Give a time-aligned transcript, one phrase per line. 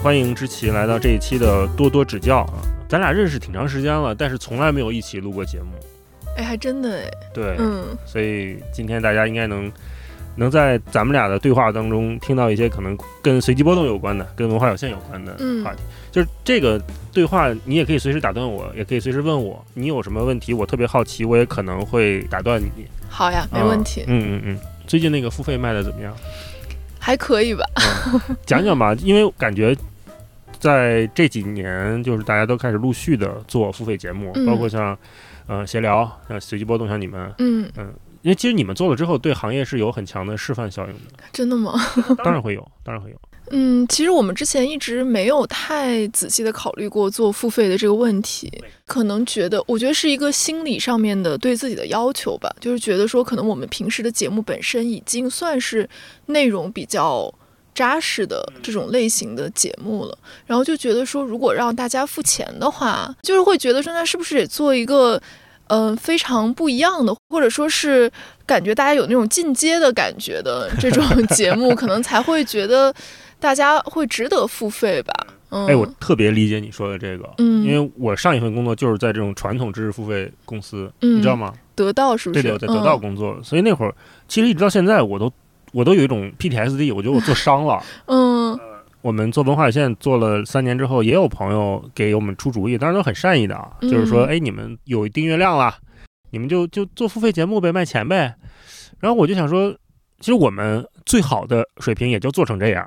[0.00, 2.54] 欢迎知奇来到这一期的多多指教啊！
[2.88, 5.72] 咱俩认识挺长时间了，但是从来没有一起录过节目。
[6.36, 9.70] 哎，还真的哎，对，嗯，所以今天大家应该能
[10.36, 15.80] 能在咱们俩的对话当中听到一些可能跟随机波动有关的、跟文化有限有关的嗯话题。
[16.12, 16.80] 就是这个
[17.12, 22.86] 对话，你也可以随时打断我，也可以随时问我，你有什么问题，我特别好奇，我也可能会打断你。
[23.10, 24.58] 好呀，没问题，嗯嗯嗯。
[24.86, 26.14] 最近那个付费卖的怎么样？
[27.00, 27.64] 还可以吧？
[28.44, 29.74] 讲讲吧，因为感觉
[30.58, 34.96] 在这几年，就是大家都开始陆续的做付费节目，嗯包括像
[35.46, 37.70] 呃闲聊、像随机波动，像你们，嗯，
[38.22, 41.00] 因为其实你们做了之后，对行业是有很强的示范效应的。
[41.32, 41.74] 真的吗？
[42.24, 43.16] 当然会有，当然会有。
[43.50, 48.52] 嗯，其实我们之前一直没有太仔细的考虑过做付费的这个问题，
[48.86, 55.88] 可能觉得，我觉得是一个心理上面的对自己的要求吧，就是觉得说，可能我们平时的节目本身已经算是
[56.26, 57.32] 内容比较
[57.78, 65.22] 扎实的这种类型的节目了，然后就觉得说，如果让大家付钱的话，就是会觉得说，那是不是也做一个，
[65.68, 68.10] 嗯、非常不一样的，或者说是
[68.44, 72.92] 感觉大家有那种进阶的感觉的这种节目，可能才会觉得。
[73.40, 75.14] 大家会值得付费吧？
[75.50, 81.54] 嗯，哎，我特别理解你说的这个，嗯，因为我上一份工作就是在这种传统知识付费公司，嗯你知道吗？
[81.76, 82.42] 得到是不是？
[82.42, 83.94] 对对，我在得到工作，所以那会儿
[84.26, 85.32] 其实一直到现在，我都
[85.72, 87.82] 我都有一种 PTSD，我觉得我做伤了。
[88.06, 88.58] 嗯
[89.00, 95.72] 我们做文化有限做了三年之后，也有朋友给我们出主意，当然都很善意的啊，嗯就是说，哎，你们有订阅量了，
[96.30, 98.34] 你们就就做付费节目呗，卖钱呗。
[98.98, 99.70] 然后我就想说，
[100.18, 102.84] 其实我们最好的水平也就做成这样，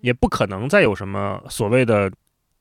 [0.00, 2.10] 也不可能再有什么所谓的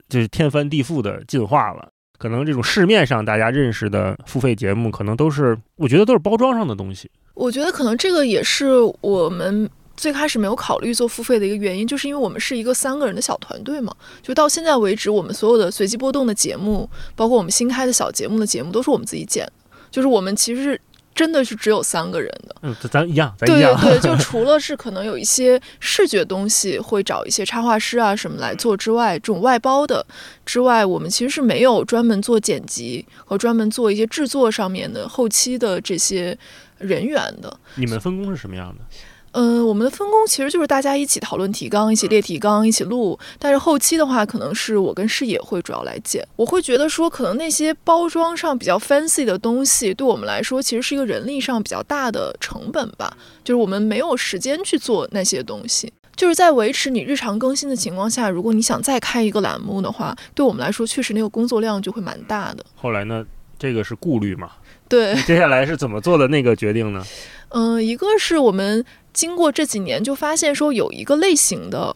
[0.09, 1.88] 就是天翻地覆的进化了。
[2.20, 7.09] 可能这种市面上大家认识的付费节目，可能都是我觉得都是包装上的东西。
[7.34, 8.70] 我觉得可能这个也是
[9.02, 13.94] 我们最开始没有考虑做付费的一个原因，就是因为我们是一个三个人的小团队嘛。
[14.22, 19.53] 就到现在为止，我们所有的随机波动的节目，包括我们新开的小节目的节目，都是我们自己剪的。
[19.91, 20.81] 就是我们其实是
[21.13, 22.56] 真的是只有三个人的。
[22.63, 23.79] 嗯，咱咱一样，咱对一样。
[23.79, 30.03] 对对，就 除了是可能有一些视觉东西会找一些插画师啊什么来做之外，这种外包的
[30.44, 36.35] 之外，我们其实是没有专门做剪辑和专门做一些制作上面的后期的这些
[36.78, 37.59] 人员的。
[37.75, 38.84] 你们分工是什么样的？
[39.35, 43.17] 嗯，我们的分工其实就是大家一起讨论提纲，一起列提纲，一起录。
[43.39, 46.23] 但是后期的话，可能是我跟视野会主要来剪。
[46.35, 53.17] 我会觉得说，可能那些包装上比较 fancy 的东西，对我们来说其实是一个人力上比较大的成本吧。
[53.44, 55.91] 就是我们没有时间去做那些东西。
[56.16, 62.63] 就是在维持你日常更新的情况下，如果你想再开一个栏目的话，对我们来说确实那个工作量就会蛮大的。
[62.75, 63.25] 后来呢？
[63.59, 64.51] 这个是顾虑嘛？
[64.88, 67.04] 对，接下来是怎么做的那个决定呢？
[67.50, 71.96] 嗯、一个是我们经过这几年就发现说有一个类型的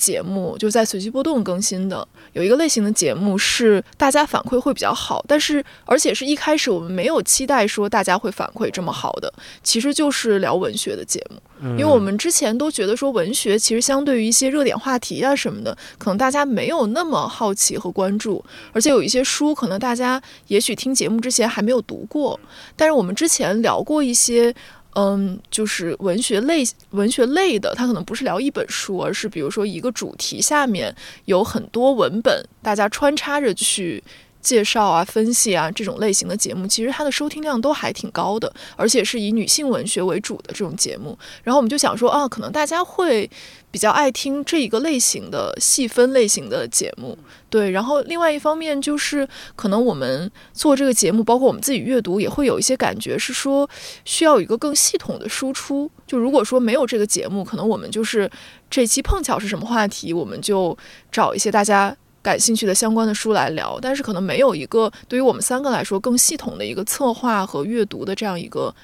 [0.00, 9.30] 节目，就在随机波动更新的，有一个类型的节目是大家反馈会比较好，但是而且是一开始我们没有期待说大家会反馈这么好的，
[9.62, 11.36] 其实就是聊文学的节目。
[11.76, 22.40] 因因为我们之前都觉得说文学其实相对于一些热点话题啊什么的，可能大家没有那么好奇和关注，而且有一些书可能大家也许听节目之前还没有读过，
[22.76, 24.54] 但是我们之前聊过一些。
[25.00, 30.94] 嗯，就是文学类文学类的，它可能不是聊一本书，而是比如说一个主题下面
[31.24, 34.02] 有很多文本，大家穿插着去
[34.40, 41.18] 介绍啊、分析啊这种类型的节目，其实它的收听量都还挺高的，而且是以女性文学为主的这种节目。
[41.42, 43.28] 然后我们就想说啊，可能大家会
[43.70, 47.16] 比较爱听这一个类型的细分类型的节目，
[47.48, 47.70] 对。
[47.70, 53.68] 然后另外一方面就是，可能我们做这个节目，包括我们自己阅读，也会有一些感觉是说
[54.04, 55.90] 需要有一个更系统的输出。
[56.06, 58.30] 就如果说没有这个节目，可能我们就是
[58.68, 60.76] 这期碰巧是什么话题，我们就
[61.12, 61.96] 找一些大家。
[62.22, 68.74] 感兴趣的相关的书来聊，但是可能没有一个对于我们三个来说更系统的一个策划和阅读的这样一个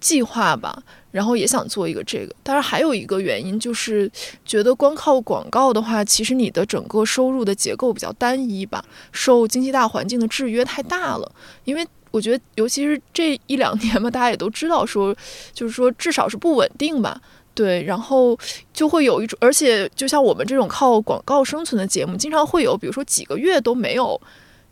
[0.00, 0.82] 计划吧。
[1.12, 4.10] 然后也想做一个这个，当然还有一个原因就是
[4.44, 11.32] 觉得光靠广告的话，其实你的整个收入的结构比较单一吧，受经济大环境的制约太大了。
[11.64, 15.16] 因为我觉得，尤其是这一两年嘛，大家也都知道说，
[15.54, 17.18] 就是说至少是不稳定吧。
[17.56, 18.38] 对，然后
[18.70, 24.20] 就会有一种，而且就像我们这种靠广告生存的节目，经常会有，比如说几个月都没有，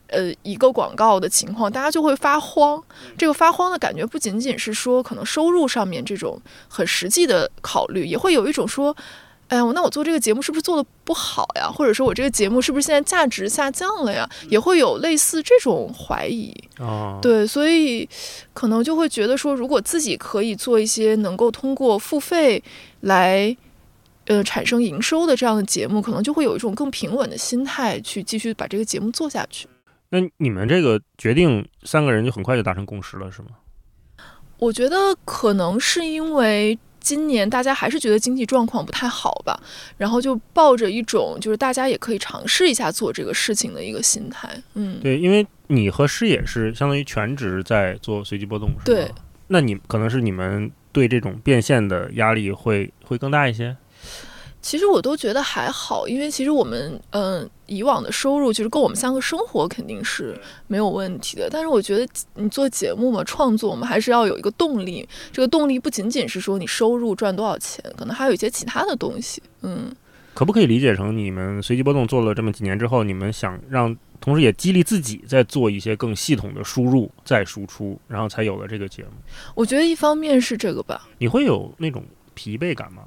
[0.08, 2.80] 呃，一个广告的情况，大家就会发慌。
[3.16, 6.38] 这个发慌的感觉不仅仅是说可能收入上面这种
[6.68, 8.94] 很实际的考虑，也会有一种说，
[9.48, 11.70] 哎呀，那我做这个节目是不是做的不好呀？
[11.70, 14.28] 或者说我这个节目是不是现在价值下降了呀？
[14.48, 16.52] 也会有类似这种怀疑。
[16.78, 18.08] 哦，对，所以
[18.54, 22.60] 可能就会觉得说，如果自己可以做一些能够通过付费
[23.00, 23.54] 来
[24.26, 29.68] 呃产生营收的这样的节目，可能就会有一种更平稳的心态去继续把这个节目做下去。
[30.08, 33.48] 那你们这个决定三个人就很快就达成共识了，是吗？
[34.58, 36.78] 我觉得可能是因为。
[37.04, 39.60] 今年大家还是觉得经济状况不太好吧，
[39.98, 44.48] 然后就抱着一种就是大家也可以尝试一下做这个事情的一个心态。
[44.72, 48.70] 嗯，对，因为你和师也是相当于全职在做随机波动？
[48.86, 49.06] 对，
[49.48, 53.76] 那你可能是你们对这种变现的压力会会更大一些。
[54.64, 60.34] 其实我都觉得还好，因为其实我们嗯以往的收入其实够我们三个生活肯定是
[60.68, 61.50] 没有问题的。
[61.50, 65.06] 但是我觉得你做节目嘛，创作我们，还是要有一个动力。
[65.30, 69.42] 这个动力不仅仅是说你收入赚多少钱，可能还有一些其他的东西。
[69.60, 69.94] 嗯，
[70.32, 79.10] 可不可以理解成你们随机波动做了这么几年之后，你们想让同时也激励自己在做一些更系统的输入再输出，然后才有了这个节目？
[79.54, 81.06] 我觉得一方面是这个吧。
[81.18, 82.02] 你会有那种
[82.32, 83.02] 疲惫感吗？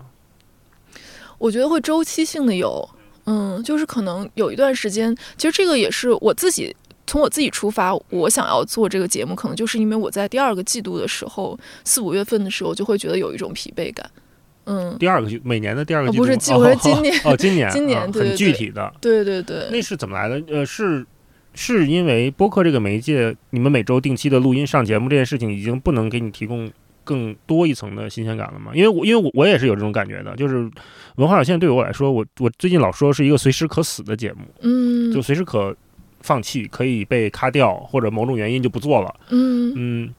[1.38, 2.88] 我觉得会周期性的有，
[3.26, 6.76] 嗯，就是可能有一段时间，其实这个也是我自己
[7.06, 14.10] 从我自己出发，我想要做这个节目，可能就是因为我在第二个季度的时候，四五月份的时候就会觉得有一种疲惫感，
[14.66, 14.96] 嗯。
[14.98, 19.68] 第二个每年的第二个季度，不是季，我是今年 哦，今年，今年很具体的，对对对。
[19.72, 20.42] 那是怎么来的？
[20.48, 21.06] 呃，是
[21.54, 26.72] 是因为播客这个媒介，你们每周定期的录音上节目这件事情，已经不能给你提供。
[27.08, 28.74] 更多一层的新鲜感了嘛？
[28.76, 30.70] 因为我因为我我也是有这种感觉的，就是
[31.16, 35.74] 文化有限对我来说，我我最近老说是一个随时可死的节目，嗯，就随时可
[36.20, 40.14] 放弃，可以被咔掉，或者某种原因就不做了，嗯嗯，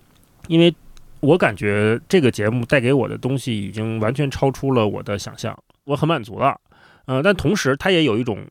[0.46, 0.75] 因为
[1.20, 5.55] 我感觉这个节目带给我的东西已经完全超出了我的想象，
[5.85, 6.58] 我很满足了，
[7.05, 8.46] 嗯，但同时它也有一种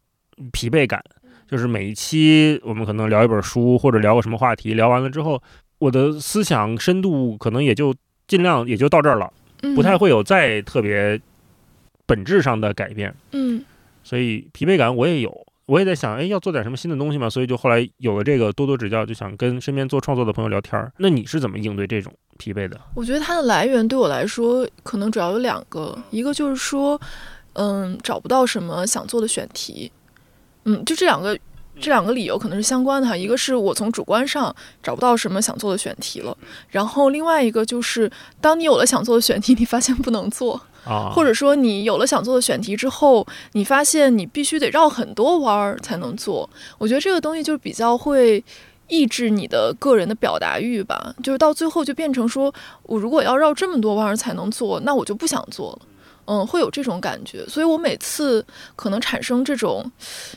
[0.52, 1.04] 疲惫感，
[1.50, 5.42] 就是每一期我们可能聊一本书或者聊个什么话题，聊完了之后，
[5.80, 7.92] 我的思想深度可能也就。
[8.28, 9.32] 尽量也就到这儿了，
[9.76, 11.20] 不太会有再特别
[12.06, 13.16] 本质上的改变。
[13.32, 13.64] 嗯，
[14.04, 17.30] 所以疲惫感我也有，我也在想，哎，要做点什么新的东西嘛。
[17.30, 20.92] 所以就后来有了这个多多指教，就想跟身边做创作的朋友聊天儿。
[20.98, 22.80] 那你是怎么应对这种疲惫的？
[22.94, 27.00] 我觉得它的来源对我来说可能主要有两个，一个就是说，
[27.54, 29.92] 嗯，找不到什么想做的选题，
[30.66, 31.38] 嗯，就这两个。
[31.80, 36.36] 这两个理由可能是相关的哈，一个是我从主观上找不到什么想做的选题了，
[36.70, 46.50] 然后另外一个就是当你有了想做的选题，你发现不能做啊，或者说你有了想做的选题之后，你发现你必须得绕很多弯儿才能做。
[46.78, 48.44] 我觉得这个东西就是比较会
[48.88, 52.54] 抑制你的个人的表达欲吧，就是到最后就变成说
[52.84, 55.80] 我如果要绕这么多弯儿才能做，那我就不想做了。
[56.28, 58.46] 嗯，会有这种感觉，所以我每次
[58.76, 59.90] 可能产生这种，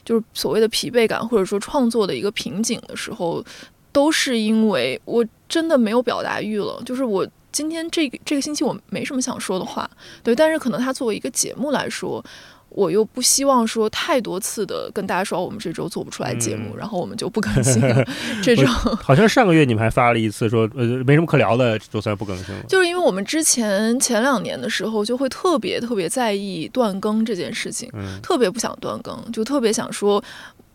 [0.04, 3.44] 就是所谓的疲惫感，或者说创作的一个瓶颈的时候，
[3.92, 6.80] 都是因为我真的没有表达欲了。
[6.86, 9.90] 就是我今天这个这个星期我没什么想说的话，
[10.22, 12.24] 对，但是可能它作为一个节目来说。
[12.70, 18.04] 我又不希望说太多次的跟大家说，我们这周做不出来节目，然后我们就不更新了。
[18.42, 22.62] 这种好像上个月你们还发了一次说，呃，没什么可聊的，周三不更新了。
[22.68, 27.90] 就是因为我们之前前两年的时候，就会特别特别在意断更这件事情，
[28.22, 30.22] 特别不想断更，就特别想说。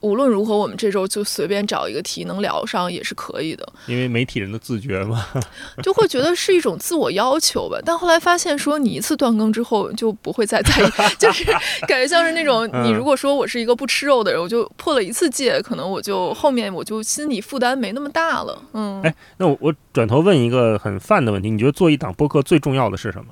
[0.01, 3.67] 无论如何，我们这周就随便找一个题能聊上也是可以的。
[3.87, 5.25] 因为媒体人的自觉嘛，
[5.81, 7.79] 就会觉得是一种自我要求吧。
[7.83, 11.43] 但后来发现，说你一次断更之后就不会再在意，就是
[11.87, 18.61] 感觉像是那种 你如果说我是一个不吃肉的人，我就破了一次戒，可能我就后面我就心理负担没那么大了。
[18.73, 23.31] 嗯，哎，那我我转头问一个很泛的问题，你觉得做一档播客最重要的是什么？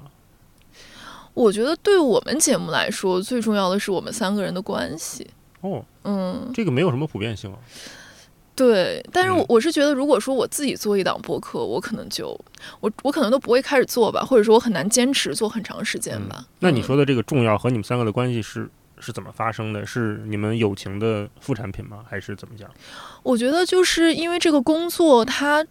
[1.35, 5.27] 我觉得对我们节目来说，最重要的是我们三个人的关系。
[5.63, 7.57] 哦，嗯，这个没有什么普遍性啊。
[8.55, 12.39] 对，但是我我是觉得，如果说我自己做一档播客，我可能就
[12.81, 16.45] 我我可能都不会开始做吧，或者说我很难坚持做很长时间吧。
[16.59, 19.83] 那你说的这个重要和你们三个的关系是是怎么发生的？
[19.83, 22.05] 是你们友情的副产品吗？
[22.07, 22.69] 还是怎么讲？
[23.23, 25.65] 我觉得就是因为这个工作，它，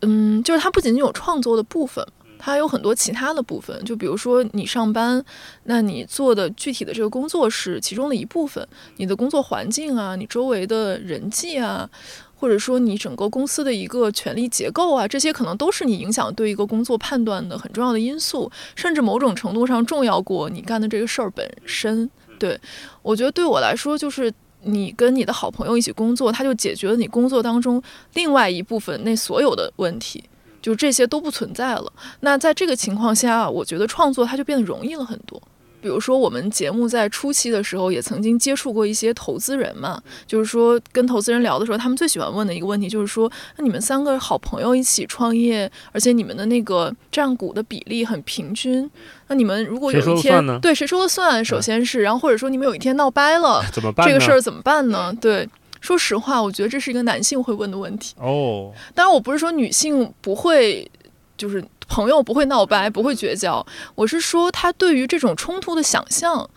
[0.00, 2.04] 嗯，就是它不仅仅有创作的部分。
[2.44, 5.24] 它有很多其他的部分，就比如说你上班，
[5.62, 11.88] 那你做的具体的这个工作是其中的一部分，你的工作环境啊，你周围的人际啊，
[12.36, 22.10] 或者说你整个公司的一个权力结构啊，这些可能都是你影响对一个工作判断的很重要的因素，甚至某种程度上重要过你干的这个事儿本身。
[22.38, 22.60] 对
[23.00, 24.30] 我觉得对我来说，就是
[24.64, 27.82] 你跟你的好朋友一起工作，他就解决了你工作当中
[28.12, 30.22] 另外一部分那所有的问题。
[30.64, 31.92] 就这些都不存在了。
[32.20, 35.38] 那在这个情况下，我觉得创作它就变得容易了很多。
[35.82, 48.90] 比如说我们节目在初期的时候也曾经接触过一些投资人嘛，就是说跟投资人聊的时候，他们最喜欢问的一个问题就是说，那你们三个好朋友一起创业，而且你们的那个占股的比例很平均，
[49.28, 51.44] 那你们如果有一天对谁说了算？
[51.44, 54.08] 首先是，然后或者说你们有一天闹掰了， 怎么办？
[54.08, 55.14] 这个事儿怎么办呢？
[55.20, 55.46] 对。
[55.84, 58.72] 说实话，我觉得这是一个男性会问的问题哦。
[58.94, 60.90] 当然，我不是说女性不会，
[61.36, 63.64] 就是朋友不会闹掰，不会绝交。
[63.94, 66.48] 我是说，他对于这种冲突的想象，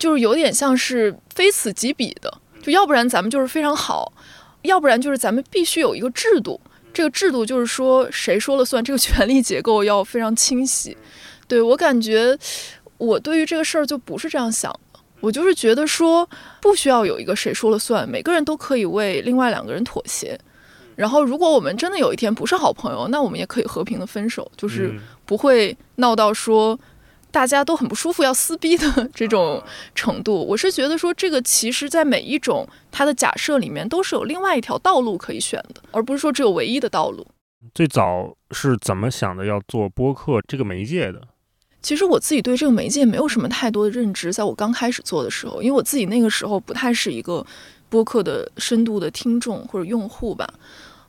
[0.00, 2.38] 就是有点像是非此即彼的。
[2.60, 4.12] 就要不然咱们就是非常好，
[4.62, 6.60] 要不然就是咱们必须有一个制度。
[6.92, 10.96] 这个制度就是说谁说了算，这个权力结构要非常清晰。
[11.46, 12.36] 对我感觉，
[12.98, 14.74] 我对于这个事儿就不是这样想。
[15.20, 16.28] 我就是觉得说，
[16.60, 20.38] 不需要有一个谁说了算，每个人都可以为另外两个人妥协。
[20.96, 26.78] 然后，如果我们真的有一天不是好朋友，那我们也可以和平的分手，就是不会闹到说
[27.30, 29.62] 大家都很不舒服要撕逼的 这种
[29.94, 30.44] 程度。
[30.44, 37.26] 我是觉得说，这个其实在每一种它的假设里面都是有另外一条道路可以选的，而不是说只有唯一的道路。
[37.74, 41.22] 最早是怎么想的要做播客这个媒介的？
[41.82, 47.44] 其实我自己对这个媒介没有什么太多的认知，在我刚开始做的时候，因为我自己那个时候不太是一个
[47.88, 50.48] 播客的深度的听众或者用户吧。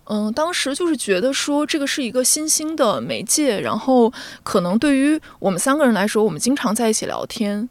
[0.05, 4.11] 嗯，当时就是觉得说这个是一个新兴的媒介，然后
[4.43, 7.69] 可能对于我们三个人来说，我们经常在一起聊天，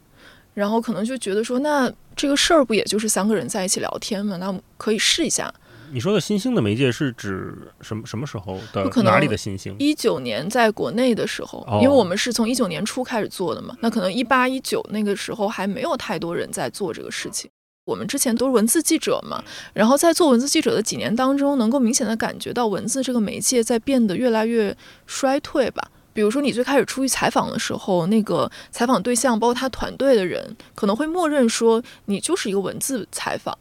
[0.54, 4.36] 然后可能就觉得说，那这个事儿不也就是三个人在一起聊天吗？
[4.38, 5.52] 那可以试一下。
[5.92, 8.84] 你说的新兴的媒介是指什么什么时候的？
[9.02, 9.74] 哪里的新兴？
[9.78, 17.50] 一九年在国内的时候，因为我们是从一九年初开始做的嘛，那可能一八一九那个时候还没有太多人在做这个事情。
[17.86, 19.42] 我们之前都是文字记者嘛，
[19.72, 25.90] 然后在做文字记者的几年当中，能够明显的感觉到文字这个媒介在变得越来越衰退吧。
[26.12, 33.56] 比如说你最开始出去采访的时候，那个采访对象包括他团队的人，可能会默认说你就是一个文字采访。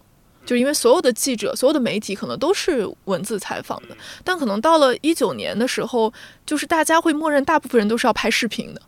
[0.49, 6.11] 就因为所有的记者、所有的媒体可能都是文字采访的，但可能到了一九年的时候，
[6.43, 8.81] 就是大家会默认大部分人都是要拍视频的。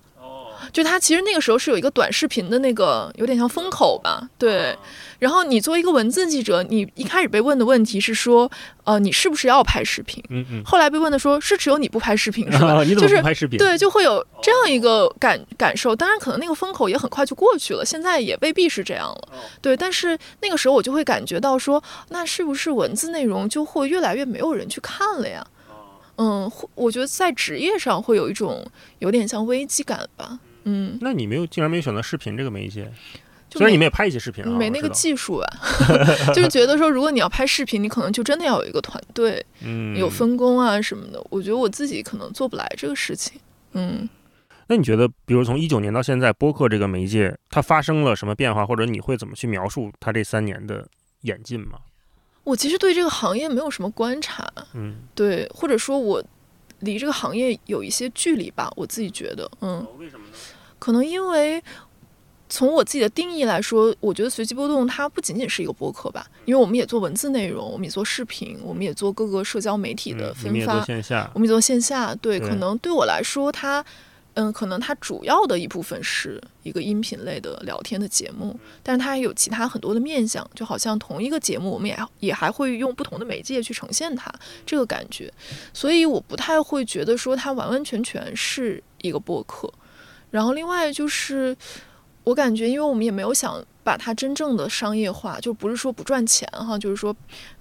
[0.72, 4.76] 就他其实那个时候是有一个短视频的那个有点像风口吧，对。
[5.20, 8.50] 然后你作为一个文字记者，你一开始被问的问题是说，
[8.86, 10.24] 呃，你是不是要拍视频？
[10.30, 10.64] 嗯嗯。
[10.66, 12.84] 后来被问的说是只有你不拍视频是吧？
[12.84, 13.60] 你怎么不拍视频？
[13.60, 15.96] 对，就会有这样一个感感受。
[15.96, 19.30] 当然，可能那个风口也很快就过去了，现在也未必是这样了。
[19.62, 25.46] 对，但是那个时候我就会感觉到说，那是不是文字内容就会越来越没有人去看了呀？
[26.18, 28.66] 嗯，我觉得在职业上会有一种
[29.00, 30.40] 有点像危机感吧。
[30.64, 32.92] 嗯，那你没有，竟然没有选择视频这个媒介？
[33.54, 35.48] 虽然你们也拍一些视频，没那个技术啊？
[36.34, 41.22] 就是觉得说，如果你要拍视频，你可能就真的要有一个团队，嗯，有分工啊什么的。
[41.30, 43.38] 我觉得我自己可能做不来这个事情。
[43.74, 44.08] 嗯，
[44.68, 50.88] 那你觉得，比如从一九年到现在，播客这个媒介它发生了什么变化，或者你会怎么去描述它这三年的
[51.24, 51.80] 演进吗？
[52.46, 56.24] 我其实对这个行业没有什么观察，嗯，对，或者说我。
[56.82, 60.34] 离这个行业有一些距离吧，我自己觉得，嗯，为什么呢？
[60.78, 61.64] 可能因为
[62.50, 73.84] 从我自己的定义来说，我觉得随机波动它不仅仅是一个播客吧，因为我们也做文字内容，我们也做视频，我们也做各个社交媒体的分发，线下，我们也做线下，对，可能对我来说它。
[74.36, 84.34] 嗯，可能它主要的一部分是一个音频类的聊天的节目，但是它还有其他很多的面向，就好像同一个节目，我们也也还会用不同的媒介去呈现它
[84.66, 85.30] 这个感觉，
[85.74, 89.70] 所以我不太会觉得说它完完全全是一个播客。
[90.30, 91.54] 然后另外就是，
[92.24, 97.14] 我感觉因为我们也没有想把它真正的商业化，就不是说不赚钱哈，就是说，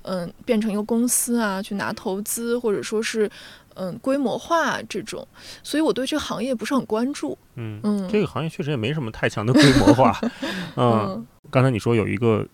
[0.03, 3.29] 嗯，变成一个公司啊，去拿投资或者说是。
[3.75, 5.27] 嗯，规模化这种，
[5.63, 7.37] 所以我对这个行业不是很关注。
[7.57, 10.19] 嗯嗯，这个行业确实也没什么太强的规模化。
[10.77, 12.47] 嗯，刚才你说有一个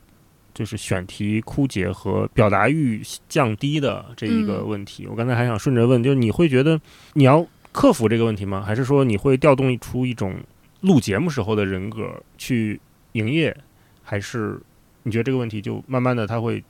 [0.54, 6.80] 就是选题枯竭和表达欲降低的这一个问题，我刚才还想顺着问，就是你会觉得
[7.14, 8.62] 你要克服这个问题吗？
[8.66, 10.34] 还是说你会调动出一种
[10.80, 12.80] 录节目时候的人格去
[13.12, 13.56] 营业？
[14.02, 14.58] 还是
[15.02, 16.62] 你觉得这个问题就慢慢的它会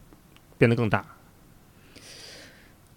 [0.57, 1.05] 变得更大？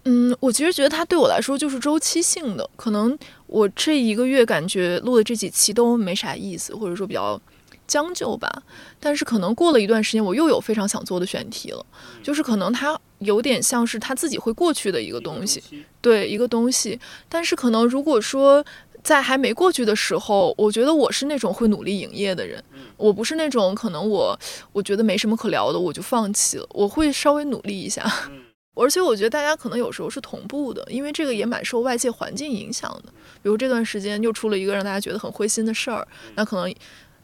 [0.04, 3.16] 嗯，我其实觉得它对我来说就是周期性的，可能
[3.46, 7.38] 我这一个月感觉录的这几期都没啥意思，或者说比较
[7.86, 8.50] 将就吧。
[8.98, 11.84] 但是可能过了一段时间，我又有非常想做的选题了，
[12.22, 15.62] 就是可能它有点像是它自己会过去的一个东西，
[16.00, 16.98] 对一个东西。
[17.28, 18.64] 但是可能如果说
[19.02, 22.62] 在还没过去的时候，我觉得我是那种会努力营业的人，
[22.96, 24.38] 我不是那种可能我
[24.72, 28.02] 我觉得没什么可聊的我就放弃了，我会稍微努力一下。
[28.80, 33.12] 而且我觉得大家可能有时候是同步的，因为这个也蛮受外界环境影响的。
[33.42, 36.74] 比如这段时间又出了一个让大家觉得很灰心的事儿，那可能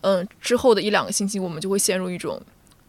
[0.02, 2.40] 嗯，之后的一两个星期我们就会陷入一种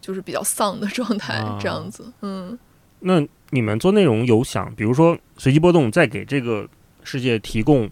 [0.02, 2.12] 就是比较丧的状态，啊这样子。
[2.22, 2.58] 嗯，
[3.00, 6.68] 那你们做内容有想，比如说随机波动，在给这个
[7.04, 7.90] 世界提供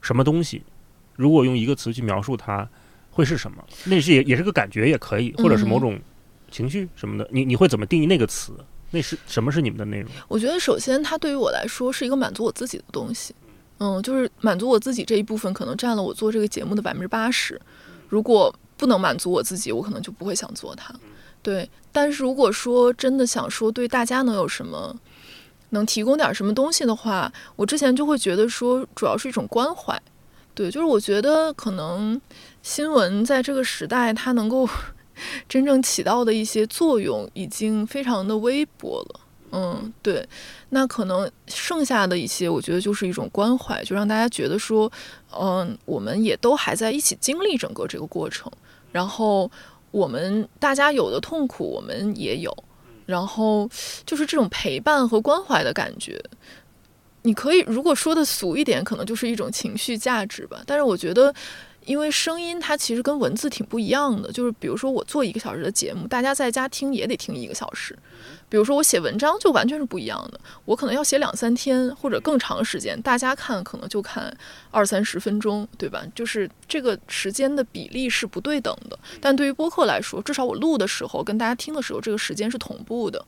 [0.00, 0.62] 什么东西？
[1.16, 2.68] 如果用一个词去描述它，
[3.10, 3.64] 会是什么？
[3.86, 6.00] 那是也也是个感觉，也可以，或者是某嗯种
[6.50, 7.28] 情绪什么的。
[7.32, 8.52] 你你会怎么定义那个词？
[8.90, 10.10] 那是什么是你们的内容？
[10.28, 13.34] 我觉得首先它对于我来说是一个满足我自己的东西。
[13.80, 17.60] 嗯，就是满足我自己这一部分，可能占了我做这个节目的百分之八十。
[18.08, 20.92] 如果不能满足我自己，我可能就不会想做它。
[21.42, 24.96] 对，但是如果说真的想说对大家能有什么，
[25.70, 29.96] 能提供点什么东西的话，我之前就会觉得说，主要是一种关怀。
[30.54, 32.20] 对，就是我觉得可能
[32.62, 34.68] 新闻在这个时代，它能够
[35.48, 39.20] 真正起到的一些作用，已经非常的微薄了。
[39.50, 40.28] 嗯，对，
[40.68, 44.92] 那可能剩下的一些，我觉得就是一种关怀，就让大家觉得说，
[45.34, 48.52] 嗯，我们也都还在一起经历整个这个过程，
[48.92, 49.50] 然后
[49.90, 52.54] 我们大家有的痛苦，我们也有，
[53.06, 53.66] 然后
[54.04, 56.22] 就是这种陪伴和关怀的感觉。
[57.22, 60.62] 你可以如果说的俗一点，可能就是一种情绪价值吧。
[60.66, 61.34] 但是我觉得，
[61.88, 67.98] 因为声音它其实跟文字挺不一样的，就是比如说我做一个小时的节目，大家在家听也得听一个小时。
[68.50, 74.30] 比如说我写文章就完全是不一样的，我可能要写两三天或者更长时间，大家看可能就看
[74.70, 76.02] 二三十分钟，对吧？
[76.14, 78.98] 就是这个时间的比例是不对等的。
[79.18, 83.24] 但对于播客来说，至少我录的时候跟大家听的时候，这个时间是同步的。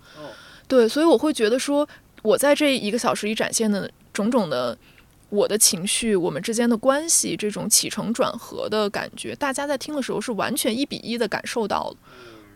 [0.68, 1.88] 对，所以我会觉得说，
[2.22, 4.76] 我在这一个小时里展现的种种的
[5.30, 11.96] 我的情绪，我们之间的关系，这种起承转合的感觉，大家在听的时候是完全一比一的感受到了。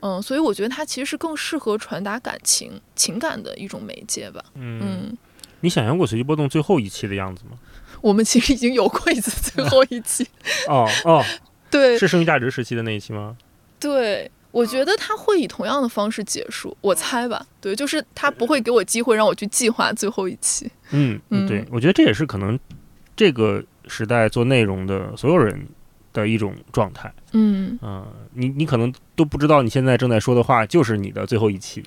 [0.01, 4.45] 嗯，所以我觉得它其实是更适合传达感情、情感的一种媒介吧。
[4.55, 5.19] 嗯，嗯，
[5.61, 7.57] 你想象过随机波动最后一期的样子吗？
[8.03, 10.27] 我们其实已经有过一次最后一期，
[10.69, 11.25] 哦 哦，
[11.71, 13.35] 对是剩余价值时期的那一期吗？
[13.81, 17.47] 对，我觉得他会以同样的方式结束，我猜吧。
[17.63, 20.71] 对，就是他不会给我机会让我去计划最后一期。
[20.95, 22.59] 嗯，嗯对，我觉得这也是可能
[23.17, 25.67] 这个时代做内容的所有人
[26.13, 27.13] 的一种状态。
[27.33, 31.83] 嗯，嗯、你你可能都不知道你现在正在说的话就是你的最后一期。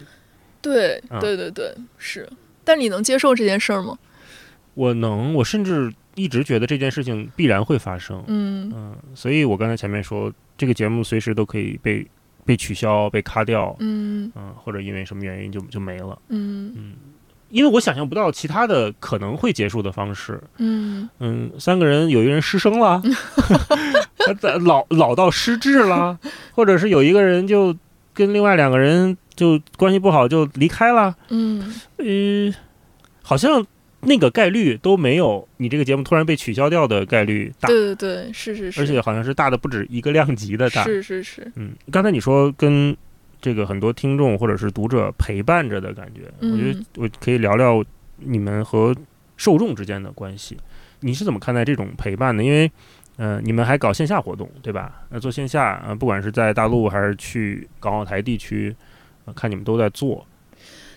[0.62, 2.28] 对啊，对对对，是。
[2.64, 3.98] 但你能接受这件事儿吗？
[4.74, 8.22] 我能，我甚至一直觉得这件事情必然会发生。
[8.28, 12.06] 嗯嗯，所以我刚才前面说，这个节目随时都可以被
[12.44, 16.20] 被取消、被卡掉，嗯嗯，或者因为什么原因就就没了。
[16.28, 16.94] 嗯嗯
[17.50, 20.42] 因为我想象不到其他的可能会结束的方式。
[20.58, 23.02] 嗯嗯，三个人有一个人失声了，
[24.42, 26.20] 呃老老到失智了，
[26.52, 27.76] 或者是有一个人就
[28.14, 31.16] 跟另外两个人就关系不好就离开了。
[31.30, 32.54] 嗯呃，
[33.24, 33.66] 好像
[34.02, 40.84] 那个概率都没有你这个节目突然被取消掉的概率大，对对对，是是是，而且好像是大的不止一个量级的大。
[40.84, 42.96] 是是是，嗯，刚才你说跟
[43.48, 47.82] 这个很多听众或者是读者陪伴着的感觉，我觉得嗯我可以聊聊
[48.18, 48.94] 你们和
[49.38, 50.58] 受众之间的关系。
[51.00, 52.44] 你是怎么看待这种陪伴的？
[52.44, 52.70] 因为，
[53.16, 55.04] 呃，你们还搞线下活动，对吧？
[55.12, 58.76] 那做线下，呃，不管是在大陆还是去港澳台地区，
[59.24, 60.28] 呃，看你们都在做。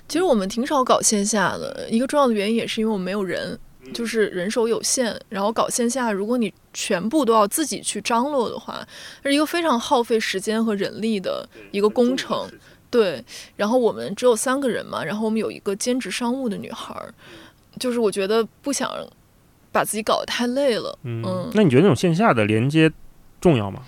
[0.09, 3.57] 其实我们挺少搞线下的，一个重要的原因也是因为我们没有人，
[3.93, 5.19] 就是人手有限。
[5.29, 8.87] 然后搞线下，如果你全部都要自己去张罗的话，
[9.23, 12.49] 是一个非常耗费时间和人力的一个工程。
[12.91, 13.25] 对，
[13.57, 17.15] 然后我们只有三个人嘛，然后我们有一个兼职商务的女孩儿，
[17.79, 18.91] 就是我觉得不想
[19.71, 20.99] 把自己搞得太累了。
[21.05, 22.91] 嗯，嗯那你觉得那种线下的连接
[23.41, 23.83] 重要吗？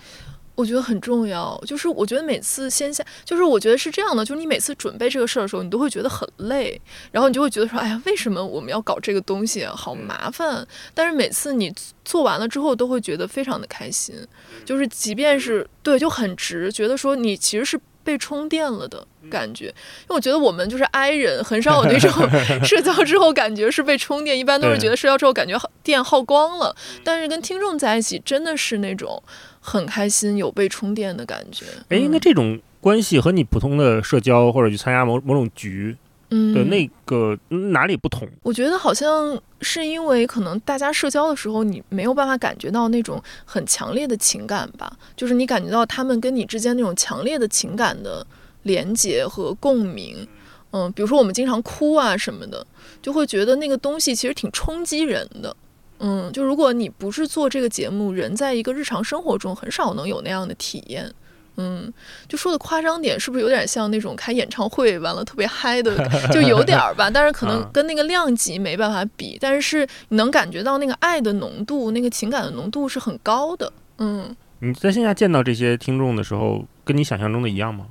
[0.55, 6.79] 我觉得很重要，就是我觉得每次线下，就是我觉得是这样的，就是你每次准备这个事儿的时候，你都会觉得很累，
[7.11, 10.65] 然后你就会觉得说，哎呀，为什么我们要搞这个东西啊，好麻烦。
[10.93, 11.73] 但是每次你
[12.05, 14.15] 做完了之后，都会觉得非常的开心，
[14.63, 19.65] 就是即便是对，就很值，觉得说你其实是被充电了的感觉。
[19.65, 22.11] 因为我觉得我们就是 i 人，很少有那种
[22.63, 26.75] 社交之后感觉是被充电，一般都是觉得社交之后感觉好电耗光了。
[27.03, 29.21] 但是跟听众在一起，真的是那种
[29.65, 31.65] 很开心、有被充电的感觉。
[31.87, 35.95] 哎，那嗯这种关系和你普通的社交或者去参加某某种局
[36.31, 38.27] 嗯的那个嗯哪里不同？
[38.43, 48.25] 我觉得好像是因为可能大家社交的时候，你没有办法感觉到那种很强烈的情感吧，就是你感觉到他们跟你之间那种强烈的情感的
[48.63, 50.27] 连接和共鸣。
[50.75, 52.65] 嗯，比如说我们经常哭啊什么的，
[52.99, 55.55] 就会觉得那个东西其实挺冲击人的。
[56.05, 61.09] 嗯，就如果你不是做这个节目，人在一个日常生活中很少能有那样的体验。
[61.55, 61.91] 嗯，
[62.27, 65.95] 就说的夸张点，是不是有点像那种开演唱会完了特别嗨的，
[66.33, 67.09] 就有点儿吧？
[67.09, 73.71] 但是可能啊跟那个量级没办法比，但是你能感觉到那个爱的浓度、那个情感的浓度是很高的。
[73.99, 77.85] 嗯你在线下见到这些听众的时候，跟你想象中的一样吗？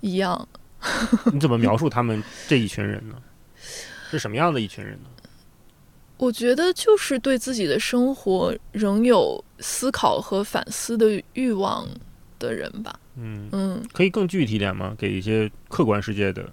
[0.00, 0.48] 一样。
[1.32, 3.14] 你怎么描述他们这一群人呢？
[4.10, 5.10] 是什么样的一群人呢？
[6.22, 11.84] 我觉得就是对自己的生活仍有思考和反思的欲望
[12.38, 12.94] 的人吧。
[13.16, 14.94] 嗯嗯，可以更具体点吗？
[14.96, 16.48] 给一些客观世界的，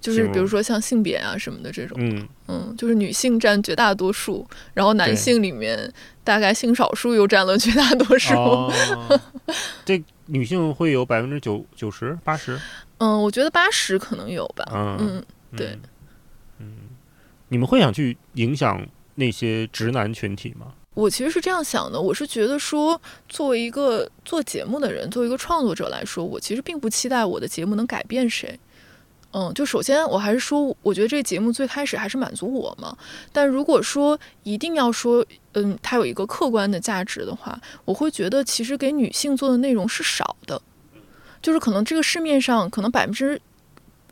[0.00, 1.98] 就是比如说像性别啊什么的这种。
[2.00, 5.92] 嗯嗯，就是女性占绝大多数，然后男性里面
[6.24, 8.32] 大概性少数又占了绝大多数。
[8.34, 8.72] 哦，
[9.84, 12.58] 这女性会有百分之九九十八十？
[12.96, 14.64] 嗯，我觉得八十可能有吧。
[14.72, 15.66] 嗯嗯，对。
[15.66, 15.80] 嗯，
[17.54, 20.74] 你们会想去影响那些直男群体吗？
[20.94, 28.58] 我其实是这样想的，我是觉得说，作为一个做节目的人，作为一个创作者来说，我其实并不期待我的节目能改变谁。
[29.30, 32.96] 嗯，就首先我还是说，我觉得这个节目最开始还是满足我嘛。
[33.32, 40.60] 但如果说一定要说，嗯，它有一个客观的价值的话，我会觉得其实给女性做的内容是少的，
[41.40, 43.40] 就是可能这个市面上可能百分之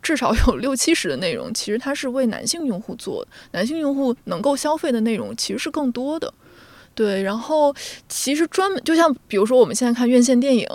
[0.03, 6.31] 至少有 六七十的内容，其实它是为男性用户做的，男性用户能够消费的内容其实是更多的。
[6.95, 7.73] 对，然后
[8.07, 10.67] 其实专门就像比如说我们现在看院线电影，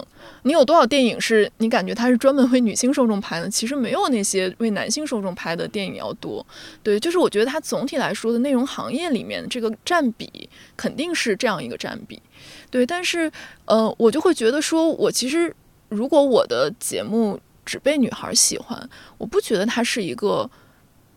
[0.42, 3.48] 你有多少电影是你感觉它是专门为女性受众拍的？
[3.48, 6.44] 其实没有那些为男性受众拍的电影要多。
[6.82, 12.20] 对，就是我觉得它总体来说的内容行业里面这个占比肯定是这样一个占比。
[12.68, 13.30] 对，但是
[13.66, 15.54] 呃，我就会觉得说，我其实
[15.88, 17.38] 如果我的节目
[17.68, 20.48] 只被女孩喜欢，我不觉得它是一个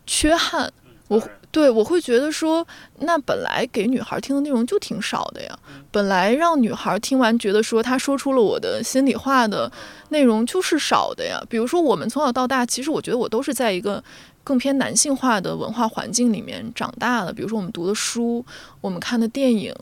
[0.05, 0.69] 缺憾。
[1.07, 2.65] 我对我会觉得说，
[2.99, 5.57] 那本来给女孩听的内容就挺少的呀，
[5.91, 9.71] 本来让女孩听完觉得说她说出了我的心里话的
[10.09, 11.41] 内容就是少的呀。
[11.49, 14.03] 比如说我们从小到大，其实我觉得我都是在一个
[14.43, 17.33] 更偏男性化的文化环境里面长大的。
[17.33, 18.45] 比如说我们读的书，
[18.81, 19.73] 我们看的电影。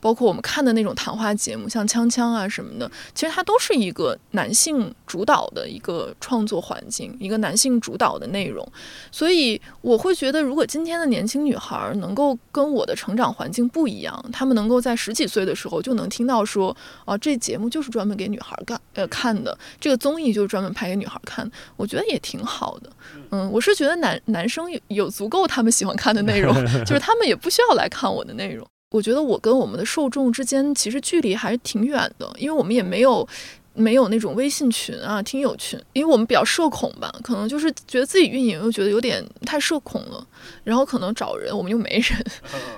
[0.00, 8.66] 包括我们看的那种谈话节目，像《锵锵》啊什么的，其实它都是一个男性主导的一个创作环境，一个男性主导的内容。
[9.10, 22.90] 所以我会觉得，如果今天的年轻女孩能够跟我的成长环境不一样，她们能够在十几岁的时候就能听到说，啊，这节目就是专门给女孩干呃看的，这个综艺就是专门拍给女孩看，我觉得也挺好的。
[23.30, 26.54] 嗯，我是觉得男男生有有足够他们喜欢看的内容，
[26.84, 28.66] 就是他们也不需要来看我的内容。
[28.90, 33.26] 我觉得我跟我们的受众之间其实距离还是挺远的，因为我们也没有
[33.74, 40.24] 没有那种微信群啊、听友群，因为我们比较社恐吧，可能就是觉得自己运营又觉得有点太社恐了，
[40.62, 42.24] 然后可能找人我们又没人，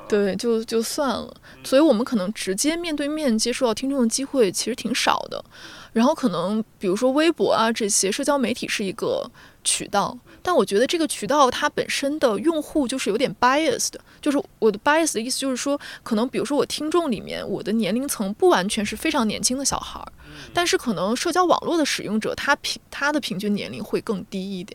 [0.09, 5.45] 对，就就算了，所以我们可能直接面对面接触到听众的机会其实挺少的，
[5.93, 9.31] 然后可能比如说微博啊这些社交媒体是一个
[9.63, 10.19] 渠道。
[10.49, 20.11] 但我觉得这个渠道它本身的用户就是有点 biased，就是我的 bias 的意思就是说，可能比如说我听众里面我的年龄层不完全是非常年轻的小孩儿，
[20.55, 24.75] 但是可能社交网络的使用者他平他的平均年龄会更低一点，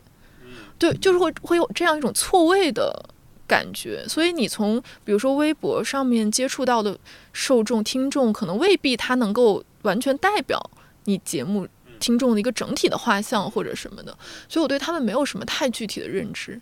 [0.78, 3.10] 对，就是会会有这样一种错位的
[3.48, 6.96] 感觉，所以你从比如说微博上面接触到的
[7.32, 10.70] 受众听众，可能未必他能够完全代表
[11.06, 11.66] 你节目。
[12.04, 14.14] 听众的一个整体的画像或者什么的，
[14.46, 16.60] 所以我对他们没有什么太具体的认知。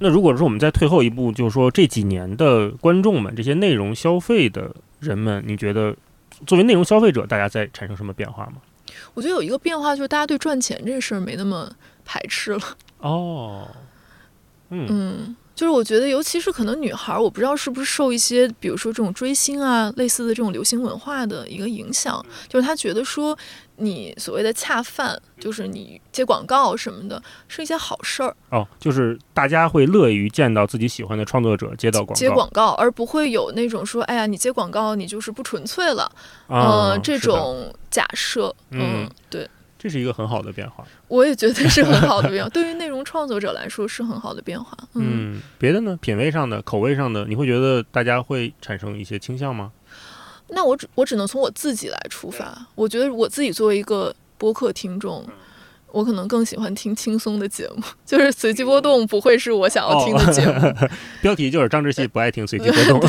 [0.00, 5.94] 那如果说我们再退后一步，就是说这几年的观众们，这些内容消费的人们，你觉得
[6.44, 8.54] 作为内容消费者，大家在产生什么变化吗？
[9.14, 11.70] 我觉得有一个变化就是大家对赚钱这事儿没那么
[12.04, 12.60] 排斥了。
[12.98, 13.68] 哦，
[14.70, 15.36] 嗯嗯。
[15.60, 23.36] 就是我觉得，尤其是可能女孩，我不知道是不是受一些，比如说这种追星啊，类似的这种流行文化的一个影响，就是她觉得说，
[23.76, 28.34] 你所谓的恰饭，就是你接广告什么的，是一件好事儿。
[28.48, 36.10] 哦，就是大家会乐于见到自己喜欢的创作者接到广告，接广告，而不会有那种说，哎呀，你接广告，你就是不纯粹了，
[36.48, 39.46] 嗯，这种假设，嗯，对。
[39.82, 42.50] 这是一个很好的变化，我也觉得是很好的变化。
[42.52, 44.76] 对于内容创作者来说，是很好的变化。
[44.92, 45.96] 嗯，别的呢？
[46.02, 49.72] 品味上的、口味上的，你会觉得大家会产生一些倾向吗？
[50.48, 52.66] 那我只我只能从我自己来出发。
[52.74, 55.24] 我觉得我自己作为一个播客听众，
[55.92, 60.88] 我可能更喜欢听轻松的节目， 就是随机波动不会是我想要听的节目。
[61.22, 63.00] 标题就是张志熙不爱听随机波动。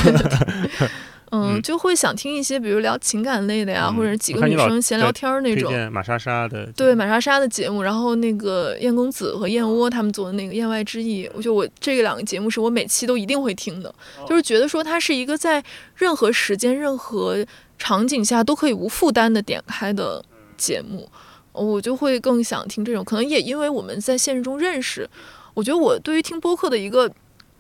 [1.34, 5.72] 嗯，就会想听一些，比如聊情感类的呀，或者几个女生闲聊天那种。
[5.90, 6.70] 马莎莎的。
[6.76, 13.96] 对马莎莎的节目，然后那个燕公子和燕窝他们做的那个《燕外之意》，我觉得我这两个节目是我每期都一定会听的，
[14.28, 15.64] 就是觉得说它是一个在
[15.96, 17.46] 任何时间、任何
[17.80, 20.22] 场景下都可以无负担的点开的
[20.58, 21.10] 节目，
[21.54, 23.06] 我就会更想听这种。
[23.06, 25.10] 可能也因为我们在现实中认识，
[25.54, 27.10] 我觉得我对于听播客的一个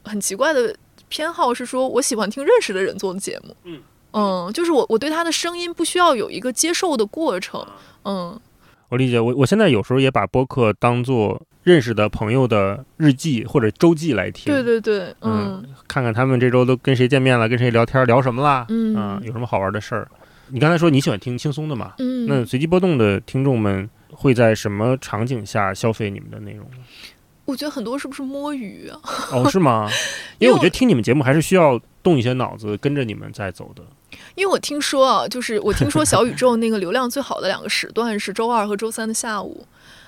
[0.04, 0.76] 很奇怪的。
[1.12, 3.56] 偏好是说，我喜欢听认识的人做的节目。
[3.66, 3.80] 嗯。
[4.14, 7.66] 嗯，就是我我对他的声音不需要有一个接受的过程，
[8.04, 8.38] 嗯，
[8.90, 20.06] 我理解，我我现在有时候也把播客当做认识的朋友的日记或者周记来听，对对对，嗯，看看他们这周都跟谁见面了，跟谁聊天聊什么啦，嗯，有什么好玩的事儿。
[20.50, 26.84] 你刚才说你喜欢听轻松的嘛，嗯，那随机波动的听众们会在什么场景下消费你们的内容呢？
[27.52, 29.00] 我觉得很多是不是摸鱼啊？
[29.32, 29.90] 哦，是吗？
[30.40, 33.84] 因为我觉得听你们节目还是需要动一些脑子，跟着你们在走的。
[34.36, 39.66] 因为我听说啊，就是我听说小宇宙那个流量最好的两个时段是周二和周三的下午。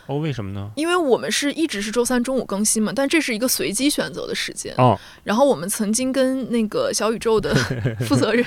[0.07, 0.69] 哦，为什么呢？
[0.75, 4.73] 因为我们是一直是周三中午更新嘛，但这是一个随机选择的时间。
[4.77, 4.99] 哦。
[5.23, 7.55] 然后我们曾经跟那个小宇宙的
[8.07, 8.45] 负责人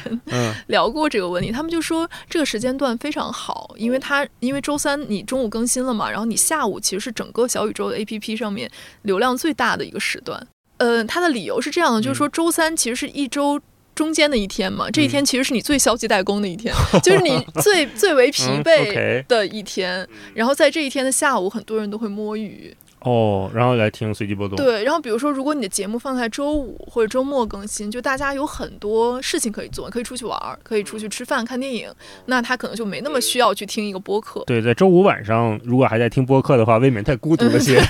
[0.66, 8.70] 聊过这个问题，他们就说这个时间段非常好，因为他因为周三你中午更新了嘛，然后你下午其实是整个小宇宙的 APP 上面
[9.02, 10.46] 流量最大的一个时段。
[10.78, 13.60] 呃，他的理由是这样的，就是说周三其实是一周。
[13.96, 20.06] 中间的一天嘛，这一天其实是你最消极怠工的一天， 就是你最最为疲惫的一天。
[20.34, 22.72] 然后在这一天的下午，很多人都会摸鱼。
[23.00, 24.56] 哦，然后来听随机波动。
[24.56, 31.88] 对，然后比如说，如果你的节目放在周五或者周末更新，就大家有很多事情可以做，可以出去玩，可以出去吃饭、看电影，
[32.24, 34.42] 那他可能就没那么需要去听一个播客。
[34.46, 37.80] 对，在周五晚上，如果还在听播客的话，未免太孤独了些。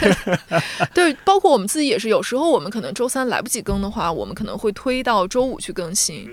[0.93, 6.31] 对，包括我们自己也是，有时候我们可能周三来不及更的话，我们可能会推到周五去更新。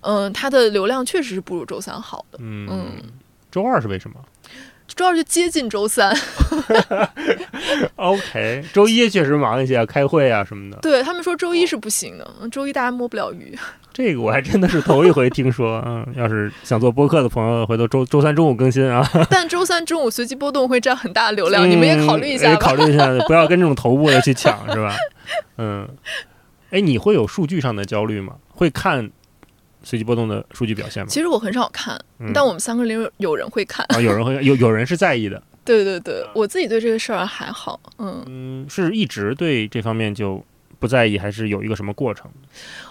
[0.00, 2.38] 嗯，它的流量确实是不如周三好的。
[2.40, 2.92] 嗯，
[3.50, 4.16] 周二是为什么？
[4.96, 6.16] 周二就接近周三，
[7.96, 10.78] OK，周一确实忙一些，开会啊什么的。
[10.82, 13.56] 对他们说周一是不行的，周一大家摸不了鱼。
[13.92, 19.08] 这个我还真的是头一回听说，嗯，要是想做播客的朋友，回头周周三中午更新啊。
[19.30, 24.96] 但周三中午随机波动会占很大的流量，你们也考虑一下，考虑一下， 不要跟这种头部的去抢，是吧？
[25.58, 25.88] 嗯，
[26.70, 28.34] 哎，你会有数据上的焦虑吗？
[28.48, 29.10] 会看？
[29.84, 31.08] 随机波动的数据表现吗？
[31.08, 31.98] 其实我很少看，
[32.32, 35.40] 但我们三个里有人会看啊，有人会有有人是在意的。
[35.64, 40.44] 对对对，我自己对这个事儿还好，嗯嗯，是一直对这方面就
[40.78, 42.30] 不在意，还是有一个什么过程？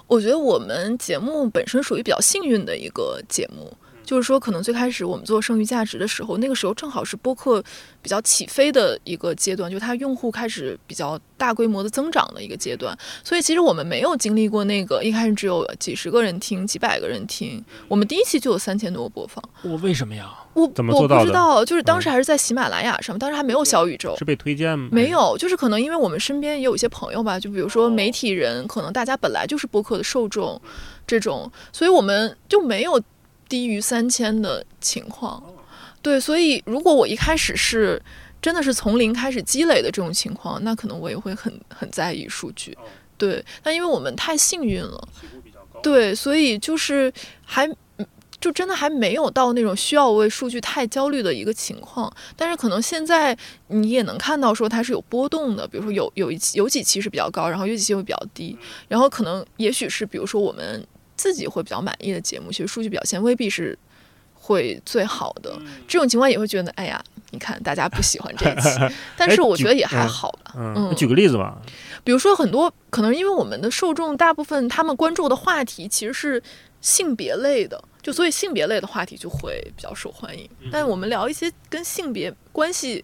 [0.07, 3.75] 我觉得我们节目本身属于比较幸运的一个节目。
[4.13, 7.59] 就是说，可能最开始我们做剩余价值的时候，那个时候正好是播客
[7.99, 12.95] 比较起飞的一个阶段，就它用户开始比较大规模的增长的一个阶段。
[13.23, 17.65] 所以其实我们没有经历过那个一开始只有几十个人听、几百个人听。
[17.87, 19.43] 我们第一期就有三千多播放。
[19.63, 20.31] 我为什么呀？
[20.53, 21.21] 我怎么做到的？
[21.23, 24.15] 不知道，就是当时还是在喜马拉雅上，当时还没有小宇宙。
[24.19, 24.89] 是被推荐吗？
[24.91, 30.61] 没有，就是可能因为我们身边也有一些朋友吧，就比如说媒体人，可能大家本来就是播客的受众，
[31.07, 33.01] 这种，所以我们就没有。
[33.53, 35.43] 低于三千的情况，
[36.01, 38.01] 对，所以如果我一开始是
[38.41, 42.75] 真的是从零开始积累的这种情况，那可能我也会很很在意数据，
[43.15, 43.45] 对。
[43.61, 45.07] 但因为我们太幸运了，
[45.83, 47.13] 对，所以就是
[47.45, 47.69] 还
[48.41, 52.11] 就真的还没有到那种需要为数据太焦虑的一个情况。
[52.35, 53.37] 但是可能现在
[53.67, 60.83] 你也能看到说它是有波动的，比如说有有一期有几期是比较高，然后有几期会比较低，然后可能也许是比如说我们。
[61.15, 63.77] 自己会比较满意的节目，其实数据表现未必是
[64.33, 65.57] 会最好的。
[65.87, 68.69] 这种情况也会觉得，哎呀，你看大家不喜欢这一期，
[69.15, 70.53] 但是我觉得也还好吧。
[70.55, 71.61] 嗯，举个例子吧，
[72.03, 76.43] 比如说很多可能因为我们的受众大部分他们关注的话题其实是
[76.81, 80.49] 性别类的，就所以性别类的话题就会比较受欢迎。
[80.71, 83.03] 但我们聊一些跟性别关系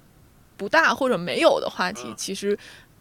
[0.58, 2.58] 不大或者没有的话题，其实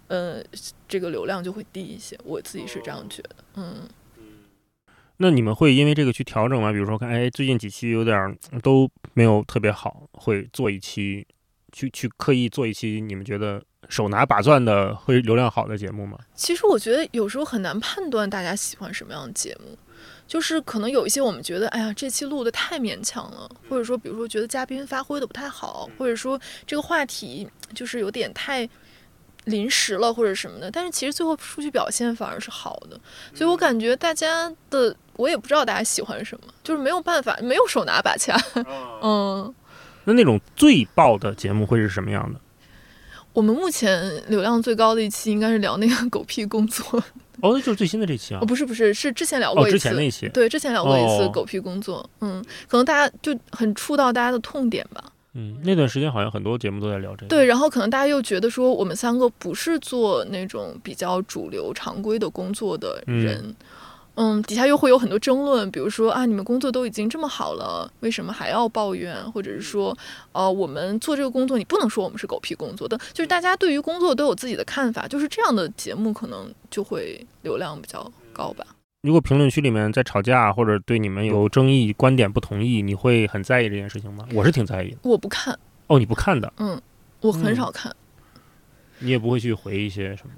[0.06, 0.40] 呃
[0.86, 2.16] 这个流量就会低一些。
[2.24, 3.88] 我自己是这样觉得，嗯。
[5.20, 6.70] 那你们会因为这个去调整吗？
[6.70, 11.26] 比如说，看，哎，最近几期有点都没有特别好，会做一期，
[11.72, 16.16] 去去刻意做一期你们觉得手拿把攥的会流量好的节目吗？
[16.34, 19.76] 其实我觉得有时候很难判断大家喜欢什么样的节目，
[20.26, 28.68] 就是可能有一些我们觉得，哎呀，这期录的太勉强了，或者说，比如说觉得嘉宾发挥的不太好，或者说这个话题就是有点太。
[29.48, 32.98] 临时了或者什么的，但是其实最后数据表现反而是好的，
[33.34, 38.36] 所以我感觉大家的我也不知道大家喜欢什么，就是没有办法，没有手拿把掐。
[39.02, 39.54] 嗯，
[40.04, 42.40] 那那种最爆的节目会是什么样的？
[43.32, 47.02] 我们目前流量最高的一期应该是聊那个狗屁工作。
[47.40, 48.40] 哦，就是最新的这期啊？
[48.40, 49.78] 不是不是，是之前聊过一次。
[49.78, 50.28] 之前那期。
[50.30, 52.08] 对，之前聊过一次狗屁工作。
[52.20, 55.04] 嗯，可能大家就很触到大家的痛点吧。
[55.40, 57.28] 嗯，那段时间好像很多节目都在聊这个。
[57.28, 63.54] 对，然后可能大家又觉得说，我们三个不是做那种比较主流、常规的工作的人，
[64.16, 69.14] 嗯，底下又会有很多争论，比如说啊，你们工作都已经这么好了，为什么还要抱怨？
[69.30, 69.96] 或者是说，
[70.32, 78.66] 呃，我们做这个工作，你不能说我们是狗屁工作的，就是大家对于工作都有自己的看法，就是这样的节目可能就会流量比较高吧。
[79.02, 84.26] 如果评论区里面在吵架，或者对你们有争议、观点不同意，你会很在意这件事情吗？
[84.34, 84.96] 我是挺在意的。
[85.02, 85.56] 我不看，
[85.86, 86.80] 哦，你不看的，嗯，
[87.20, 87.94] 我很少看。
[88.98, 90.32] 你也不会去回一些什么？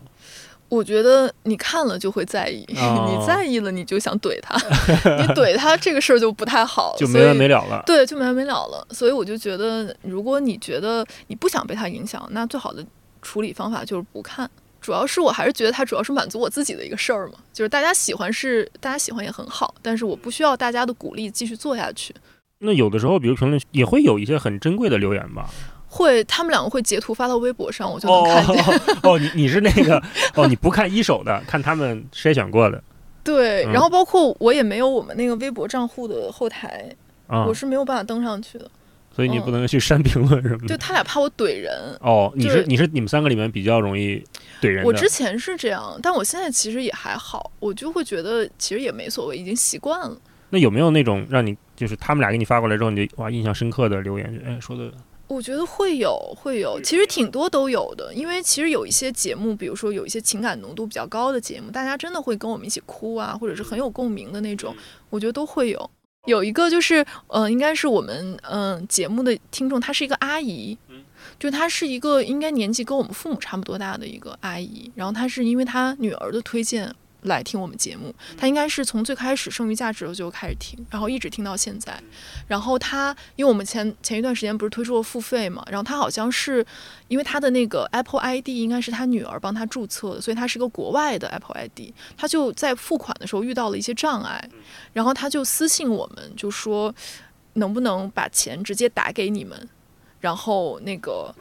[0.69, 4.55] 我觉得你看了就会在意，哦 你在意了你就想怼他，
[5.17, 7.63] 你怼他这个事儿就不太好，就没完没了。
[7.63, 7.83] 了了。
[7.87, 8.87] 对，就没完没了了。
[8.91, 12.85] 所以我就觉得，如果你觉得你不想被他影响，那最好的
[13.23, 14.49] 处理方法就是不看。
[14.81, 22.15] 主要是我还是觉得它主要是满足我自己的一个事儿嘛，就是大家喜欢是大家喜欢也很好，但是我不需要大家的鼓励继续做下去。
[22.61, 25.49] 那有的时候，比如评论区也会有一些很珍贵的留言吧？
[25.89, 28.97] 会，他们两个会截图发到微博上，我就哦能看见。
[29.03, 30.01] 哦，你你是那个
[30.35, 32.83] 哦，你不看一手的，看他们筛选过的
[33.25, 36.95] 对，嗯然后包括我也没有我们那个微博账户的后台，
[37.27, 38.71] 啊我，是没有办法登上去的。
[39.13, 40.69] 所以你不能去删评论什么的。
[40.69, 44.23] 就他俩怕我怼人，哦，你就是你是你们三个里面比较容易
[44.61, 44.85] 怼人。
[44.85, 50.17] 我之前是这样，但我现在其实也还好，我就会觉得其实也没所谓，已经习惯了。
[50.51, 54.33] 那有没有那种让你就是他们俩给你发过来之后，你就哇印象深刻的留言？
[54.33, 54.93] 就哎，说的
[55.29, 58.13] 我觉得会有，会有，其实挺多都有的。
[58.13, 64.75] 因为其实有一些节目，比如说有一些情感浓度比较高的节目，大家真的会跟我们一起哭啊，或者是很有共鸣的那种，
[65.09, 65.91] 我觉得都会有。
[66.27, 70.77] 有一个就是，呃，应该是我们嗯、呃节目的听众，她是一个阿姨，
[71.41, 81.99] 就她是一个应该年纪跟我们父母差不多大的一个阿姨，然后她是因为她女儿的推荐来听我们节目，她应该是从最开始剩余价值就开始听，然后一直听到现在。
[82.47, 86.65] 然后她，因为我们前前一段时间不是推出了付费嘛，然后她好像是
[87.09, 94.49] 因为她的那个 Apple ID 应该是她女儿帮她注册的，所以她是个国外的 Apple ID，她就在付款的时候遇到了一些障碍，
[94.93, 96.95] 然后她就私信我们，就说
[97.55, 99.69] 能不能把钱直接打给你们，
[100.21, 101.35] 然后那个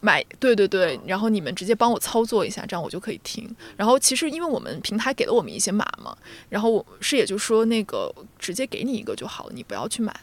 [0.00, 3.54] 买，对对对，然后你们直接帮我操作一下，这样我就可以听。
[3.76, 6.16] 然后其实因为我们平台给了我们一些码嘛，
[6.48, 10.14] 然后我是也就说那个直接给你一个就好了，你不要去买。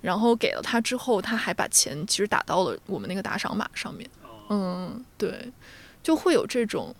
[0.00, 4.08] 然后给了他之后，他还把钱其实打到了我们那个打赏码上面。
[4.48, 5.50] 嗯，对，
[6.02, 6.94] 就会有这种，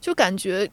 [0.00, 0.70] 就感觉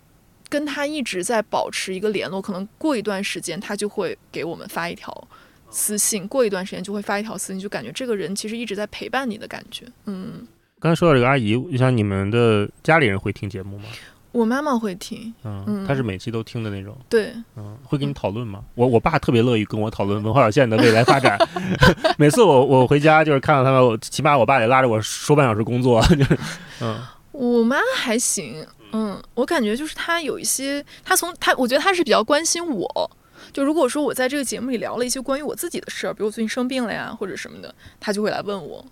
[0.50, 5.28] 跟他一直在保持一个联络，可能过一段时间他就会给我们发一条
[5.72, 9.86] 私信，过一段时间就会发一条私信，就感觉这个人其实一直在陪伴你的感觉。
[10.06, 10.46] 嗯，
[10.80, 13.86] 刚才说到这个阿姨，你像你们的家里人会听节目吗？
[14.34, 16.98] 我妈妈会听，嗯，嗯她是每期都听的那种。
[17.10, 18.64] 对，嗯，会跟你讨论吗？
[18.76, 21.38] 我我爸特别乐意跟我讨论文化有限的未来发展。
[22.18, 26.38] 每次我我回家就是看到他们，我起码我爸得拉着我说半小时工作， 就是
[26.80, 26.98] 嗯
[27.34, 33.12] 我妈还行，嗯，我感觉就是她有一些，她从她，我觉得她是比较关心我。
[33.54, 38.86] 就如果说我在这个节目里聊了一些关于我自己的事儿，比如我最近生病了呀，或者什么的，他就会来问我。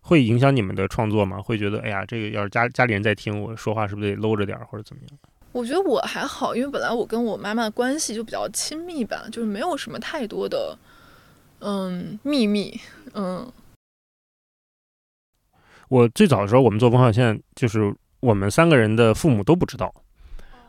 [0.00, 1.42] 会影响你们的创作吗？
[1.42, 5.18] 会觉得哎呀，这个要是家家里人在听，我说话是不是得搂着点儿或者怎么样？
[5.52, 10.78] 我觉得我还好，因为本来我跟我妈妈的关系就比较亲密吧，就是没有什么太多的
[11.60, 12.78] 嗯秘密，
[13.14, 13.50] 嗯
[15.88, 19.92] 我最早的时候，我们做文化有限，就是我们三个人的父母都不知道。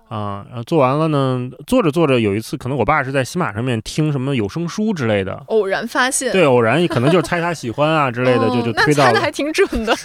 [0.09, 6.31] 啊，然后做完了呢，做着做着，有一次可能我爸是在喜马上面听什么有声书之类的，偶然发现。
[6.31, 9.95] 对，偶然可能就是猜他喜欢啊之类的，就就推到了猜的还，挺准的。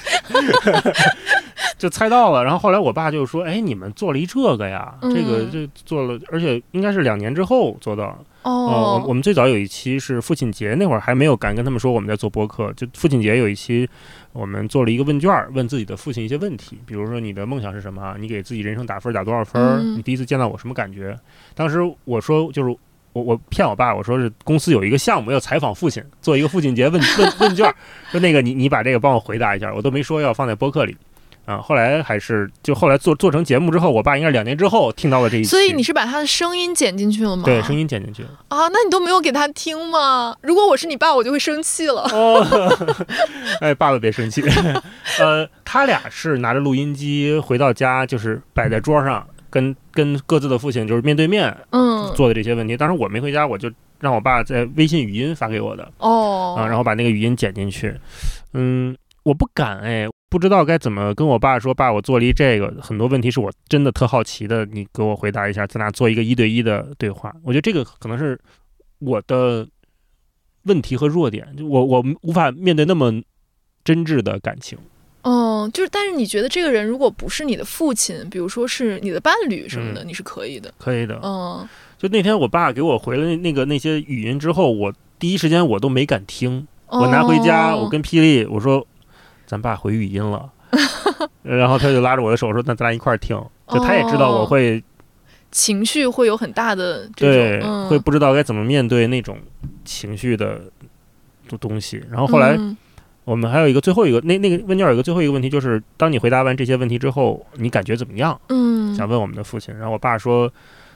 [1.78, 2.44] 就猜到了。
[2.44, 8.16] 然后后来我爸就说：“哎，你们做了一这个呀，这个嗯这做了，而且应该是两年之后做到。
[8.42, 13.88] 哦，我我哦，们最早有一期是父亲节那会儿还没有敢跟他们说我们在做播客，就父亲节有一期，
[14.32, 21.18] 我们做了一个问卷儿，问自己的父亲一些问题，比如说你的梦想是什么，你给自己人生打分儿打多少分你第一次见到我什么感觉？
[21.54, 22.76] 当时我说就是。
[23.14, 27.76] 我我骗我爸，我说是公司有一个项目要采访父亲，做一个父亲节问问问卷儿，
[28.10, 30.96] 说那个你你把这个帮我回答一下，我都没说要放在播客里，
[31.44, 37.42] 啊，后来还是就后来做做成节目之后，我爸应该是两年之后听到了这一期，所以你是把他的声音剪进去了吗？
[37.44, 38.28] 对声音剪进去了。
[38.48, 40.36] 啊，那你都没有给他听吗？
[40.42, 42.02] 如果我是你爸，我就会生气了。
[42.12, 42.46] 哦，
[43.60, 44.42] 哎，爸爸别生气。
[45.18, 52.76] 呃，他俩是拿着录音机回到家，就是摆在桌上，跟跟各自的父亲就是面对面嗯，做的这些问题。
[52.76, 57.94] 当时我没回家，我就让我爸在微信语音发给我的哦，啊，然后把那个语音剪进去。
[58.54, 67.30] 嗯，我不敢哎，不知道该怎么跟我爸说，爸，我做了一这个，很多问题是我真的特好奇的，你给我回答一下，咱俩做一个一对一的对话。
[67.42, 68.40] 我觉得这个可能是
[69.00, 69.68] 我的
[70.62, 73.12] 问题和弱点，就我我无法面对那么
[73.84, 74.78] 真挚的感情。
[75.20, 80.72] 嗯，就是，但是你觉得这个人如果不是你的父亲，比如说是你的伴侣什么的，你是可以的。
[80.78, 81.68] 可以的，嗯，
[81.98, 88.86] 就那天我爸给我回了那那个那些语音之后，我第一时间我都没敢听，我拿回家，哦我跟霹雳我说，
[89.52, 90.50] 咱爸回语音了，
[91.42, 93.36] 然后他就拉着我的手说，那咱俩一块儿听，
[93.68, 94.82] 就他也知道我会
[95.50, 99.36] 情绪会有很大的这对，嗯、会不知道该怎么面对那种
[99.84, 100.62] 情绪的
[101.46, 102.02] 东东西。
[102.10, 102.74] 然后后来嗯
[103.24, 108.40] 我们还有一个最后一个那那个问卷有一个最后一个问题，就是当你回答完这些问题之后，你感觉怎么样？
[108.48, 109.76] 嗯想问我们的父亲。
[109.76, 110.50] 然后我爸说，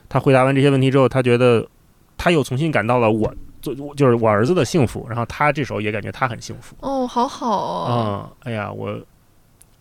[0.08, 1.68] 他回答完这些问题之后，他觉得
[2.16, 3.34] 他又重新感到了我
[3.74, 6.76] 做就是我儿子的幸福，然后他这时候也感觉他很幸福。
[6.80, 8.98] 哦，好好哦，嗯，哎呀，我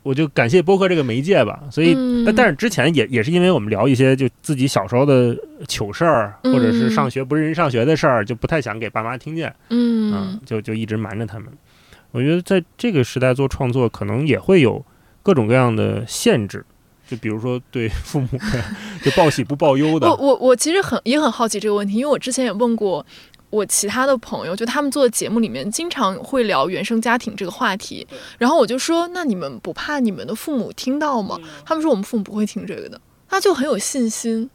[0.04, 1.64] 我就感谢播客这个媒介吧。
[1.72, 5.36] 所以，嗯但但是之前也也是因为我们聊一些就自己小时候的
[5.68, 11.48] 糗事儿，或者是嗯上学不认真上学的事儿，就不太想给爸妈听见，嗯嗯，就就一直瞒着他们。
[12.12, 14.84] 我觉得在这个时代做创作，可能也会有
[15.22, 16.64] 各种各样的限制，
[17.08, 18.64] 就比如说对父母的
[19.04, 23.06] 就报喜不报忧的我，我我其实很也很好奇这个问题，因为我之前也问过
[23.50, 28.06] 我其他的朋友，就他们做的节目里面经常会聊原生家庭这个话题，
[28.38, 31.38] 然后我就说，那你们不怕你们的父母听到吗？
[31.66, 34.50] 他们说我们父母不会听这个的，他就很有信心。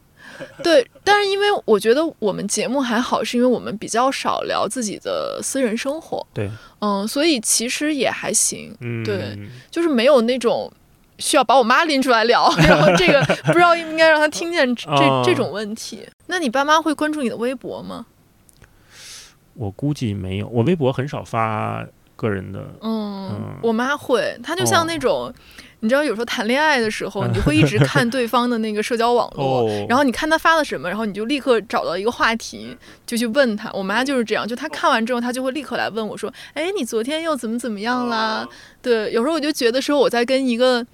[0.63, 9.37] 对，但是因为我觉得我们节目还好，是因为我们比较少聊自己的私人生活，对，嗯，所以其实也还行，嗯，对
[9.69, 10.71] 就是没有那种
[11.19, 16.07] 需要把我妈拎出来聊，然后这个 不知道应该让她听见这、哦这种问题。
[16.27, 18.05] 那你爸妈会关注你的微博吗？
[19.53, 21.85] 我估计没有，我微博很少发
[22.15, 25.33] 个人的，嗯，嗯我妈会，她就像哦那种，
[25.79, 29.61] 你知道，有时候谈恋爱的时候，你会一直看对方的那个社交网络。
[29.61, 33.71] 哦，然后你看他发了什么，然后你就立刻找到一个话题，就去问他。
[33.73, 38.47] 我妈就是这样，就她看完之后，她就会立刻来问我说：“哎，你昨天又怎么怎么样啦？”
[38.81, 40.85] 对，有时候我就觉得说我在跟一个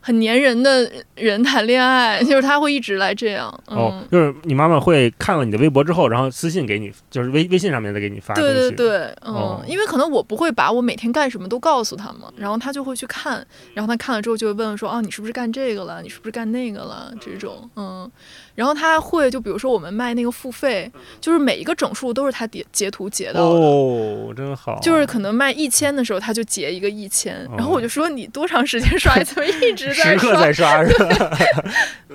[0.00, 3.48] 很粘人的人谈恋爱，就是他会一直来这样。
[3.66, 8.54] 哦嗯，，就是你妈妈会看了你的微博之后，然后私信给你，就是微微信上面再给你发东对。
[8.54, 16.00] 对对，嗯，哦因为可能我不会把我每天干什么都告诉他嘛，然后他就会去看，然后他看了之后就会问说，哦，你是不是干这个了？
[16.02, 17.12] 你是不是干那个了？
[17.20, 18.10] 这种，嗯，
[18.54, 20.90] 然后他会就比如说我们卖那个付费，
[21.20, 23.60] 就是每一个整数都是他截截图截到的。
[23.60, 24.78] 哦，真好。
[24.80, 29.44] 就是可能卖一千的时候，他就截一个一千，然后哦我就说你多长时间刷一次？
[29.62, 31.38] 一直在刷， 时刻在刷是吧？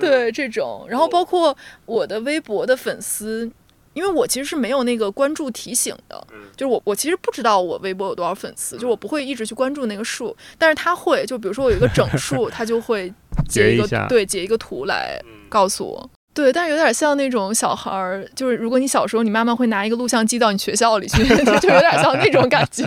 [0.00, 3.50] 对这种，然后包括我的微博的粉丝，
[3.94, 13.12] 因为我其实是没有那个关注提醒的，就是我我其实不知道我微博有多少粉丝，就我不会一直去关注那个数，但是他会，就比如说我有一个整数，他就会
[13.48, 16.10] 截一个截一对截一个图来告诉我。
[16.34, 21.24] 对，但是有点像那种小孩儿，就是如果你小时候你妈妈会拿一个录像机到你学校里去，
[21.60, 22.84] 就有点像那种感觉。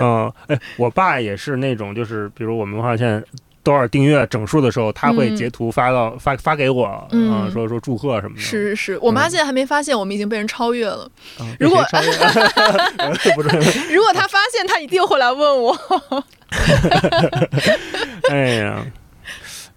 [0.00, 3.22] 嗯，哎，我爸也是那种，就是比如我们文化线
[3.62, 8.40] 多少订阅整数的时候，他会嗯截图发到、发发给我，嗯说说祝贺什么的。
[8.42, 11.10] 是是是，我妈嗯现在还没发现我们已经被人超越了。
[11.40, 12.10] 嗯，如果超越
[13.34, 13.48] 不是，
[13.94, 15.76] 如果她发现，她一定会来问我。
[18.30, 18.84] 哎呀，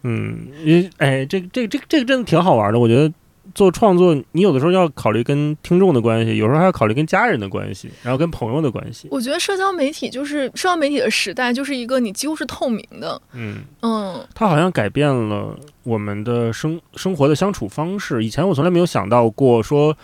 [0.03, 2.79] 嗯，因哎，这个这个这个这个真的挺好玩的。
[2.79, 3.11] 我觉得
[3.55, 9.07] 做创作，你有的时候要考虑跟听众的关系，有时候还要考虑跟家人的关系，然后跟朋友的关系。
[9.09, 13.19] 我觉得社交媒体就是社交媒体的时代，就是一个你几乎是透明的。
[13.33, 18.23] 嗯，嗯它好像改变了我们的生生活的相处方式。
[18.23, 19.97] 以前我从来没有想到过说。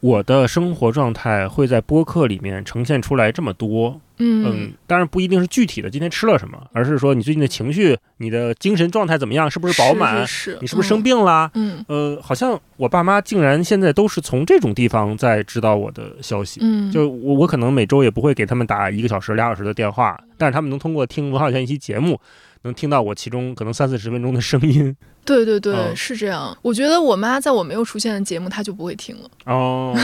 [0.00, 11.02] 我的生活状态会在播客里面呈现出来这么多，嗯嗯，当然不一定是具体的今天吃了什么，而是说你最近的情绪、你的精神状态怎么样，是不是饱满，是是你是不是生？
[11.02, 11.50] 病啦？
[11.54, 16.60] 嗯呃，好像我爸妈竟然现在都是从这种地方在知道我的消息。
[16.62, 22.20] 嗯，就我我可能每周也不会给他们打一个小时、俩小时的电话，但是他们能通过听文浩轩一期节目，
[22.62, 24.96] 能听到我其中可能三四十分钟的声音。
[25.28, 26.56] 对对对，嗯是这样。
[26.62, 29.28] 我觉得我妈在我没有出现的节目，她就不会听了。
[29.44, 29.94] 哦，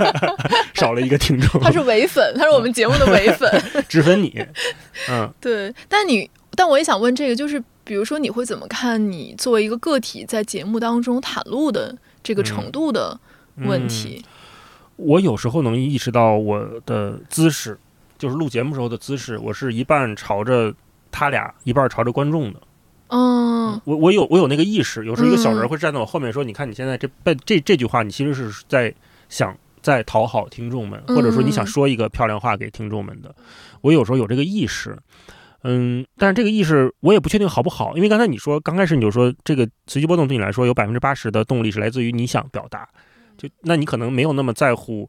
[0.74, 3.50] 少了一个听众，她是唯粉，她是我们节目的唯粉。
[3.88, 4.46] 只粉你。
[5.08, 13.18] 嗯对，但你，但我也想问这个，就是比如说你会怎么看你作为一个个体在节目当中袒露的这个程度的
[13.56, 14.22] 问题？
[14.96, 17.78] 我有时候能意识到我的姿势，
[18.18, 20.74] 就是录节目时候的姿势，我是一半朝着
[21.10, 22.60] 他俩，一半朝着观众的。
[23.10, 28.94] 嗯我我有我有那个意识，有时候一个小人嗯会站在我后面说：“你看你现在这被这这句话，你其实是在
[29.28, 33.34] 想在讨好听众们，或者说你想嗯说一个漂亮话给听众们的。”
[33.82, 34.96] 我有时候有这个意识，
[35.64, 42.88] 嗯，但是这个意识我也不确定好不好，因为刚才你说刚开始你就说这个随机波动对你来说有百分之八十的动力是来自于你想表达，
[43.36, 45.08] 就那你可能没有那么在乎。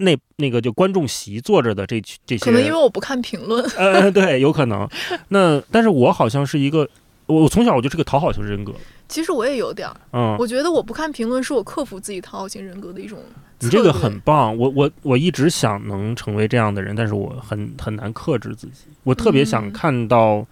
[0.00, 3.64] 那那个就观众席坐着的这这些，可能因为我不看评论。
[3.76, 4.88] 呃对，有可能。
[5.30, 6.88] 那但是我好像是一个，
[7.28, 8.72] 我我从小我就是个讨好型人格，
[9.08, 13.20] 其实我也有点儿，嗯，我觉得我不看评论是我克服自己讨好型人格的一种。
[13.60, 14.18] 你这个很。
[14.20, 18.82] 棒，我我我一直想能成为这样的人，但是我很很难克制自己。
[19.04, 20.46] 我特别想嗯看到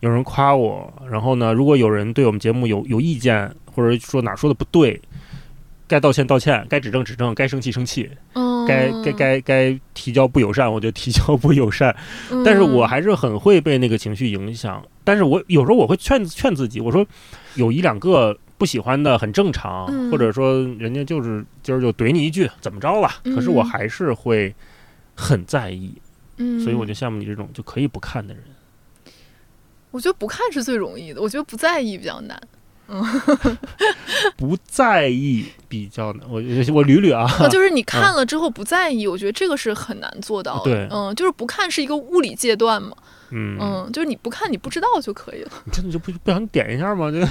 [0.00, 5.00] 有人夸我，然后呢，如果有人对我们节目有有意见，或者说哪说的不对，
[5.88, 11.94] 该道歉道歉，该指正指正，该生气生气，嗯，该该该该提交不友善，我就提交不友善。
[12.30, 14.82] 嗯，但是我还是很会被那个情绪影响。
[15.04, 17.06] 但是我有时候我会劝劝自己，我说
[17.54, 20.10] 有一两个不喜欢的很正常，嗯。
[20.10, 24.54] 或者说人家就是今儿就怼你一句怎么着了，可是我嗯还是会
[25.14, 25.94] 很在意，
[26.36, 28.42] 嗯，所以我就羡慕你这种就可以不看的人。
[29.90, 32.40] 我觉得不看是最容易的，我觉得不在意比较难。
[32.88, 33.02] 嗯
[34.36, 36.40] 不在意比较难，我我
[36.84, 40.64] 捋捋啊，啊，就是你看了之后不在意，我觉得这个是很难做到的。
[40.64, 40.88] 对。
[40.90, 42.94] 嗯，就是不看是一个物理阶段嘛，
[43.32, 45.50] 嗯，嗯，就是你不看你不知道就可以了。
[45.64, 47.10] 你真的就不不想点一下吗？
[47.10, 47.28] 这个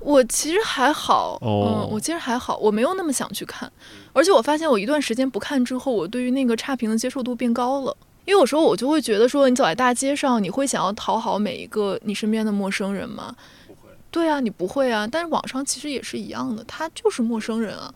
[0.00, 3.70] 我其实还好，哦嗯，我其实还好，我没有那么想去看，
[4.12, 7.96] 而且我发现我一段时间不看之后，我对于那个差评的接受度变高了。
[8.24, 13.34] 因为有时候我就会觉得说，你走在大街上，你会想要讨好每一个你身边的陌生人吗？
[13.66, 13.88] 不会。
[14.10, 15.08] 对啊，你不会啊。
[15.10, 17.92] 但是网上其实也是一样的，他就是陌生人啊。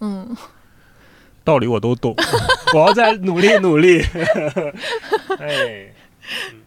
[0.00, 0.36] 嗯，
[1.44, 2.14] 道理我都懂，
[2.74, 4.02] 我要再努力努力。
[5.38, 5.94] 哎，
[6.52, 6.60] 嗯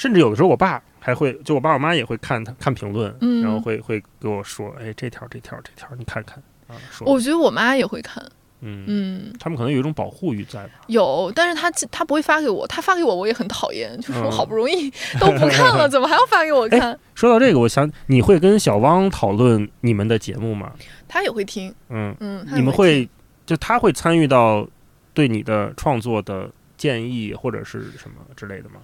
[0.00, 8.24] 甚至有的时候我爸还会，就我爸我妈也会看他看评论，嗯然后会会给我说，哎，这条这条这条你看看啊，说，我觉得我妈也会看，
[8.62, 10.72] 嗯，嗯，他们可能有一种保护欲在吧。
[10.86, 14.90] 有，但是他他不会发给我，他发给我我也很讨厌，就是我嗯好不容易
[15.20, 16.98] 都不看了， 怎么还要发给我看？
[17.14, 20.72] 说到这个，我想你会跟小汪讨论你们的节目吗？
[21.06, 23.06] 他也会听，嗯，嗯，你们会
[23.44, 24.66] 就他会参与到
[25.12, 28.80] 对你的创作的建议或者是什么之类的吗？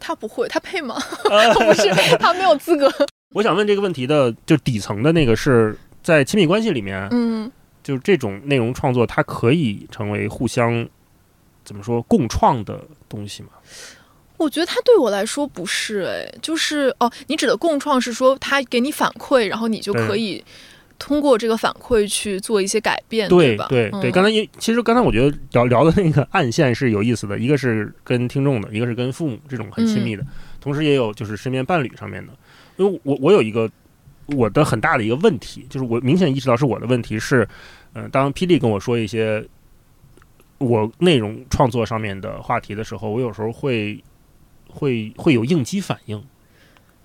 [0.00, 0.98] 他不会，他配吗？
[1.54, 1.88] 不是，
[2.18, 2.92] 他没有资格。
[3.34, 7.48] 我想问这个问题的，就底层的那个是在亲密关系里面，嗯，
[7.84, 10.88] 就是这种内容创作，它可以成为互相
[11.64, 13.50] 怎么说共创的东西吗？
[14.36, 20.42] 我觉得他对我来说不是，哎，就是哦，你指的共创是说他给你反馈，然后你就可以
[21.00, 23.66] 通过这个反馈去做一些改变，吧？
[23.68, 30.24] 对对对，嗯刚才也其实刚才我觉得聊聊的那个暗线是有意思的，一个是跟听众的，一个是跟父母这种很亲密的，
[30.60, 32.32] 同时也有就是身边伴侣上面的。
[32.76, 33.68] 因为我我有一个
[34.26, 37.48] 我的很大的一个问题，就是我明显意识到是我的问题是，
[37.94, 39.44] 嗯、当霹雳跟我说一些
[40.58, 44.04] 我内容创作上面的话题的时候，我有时候会
[44.68, 46.22] 会会有应激反应。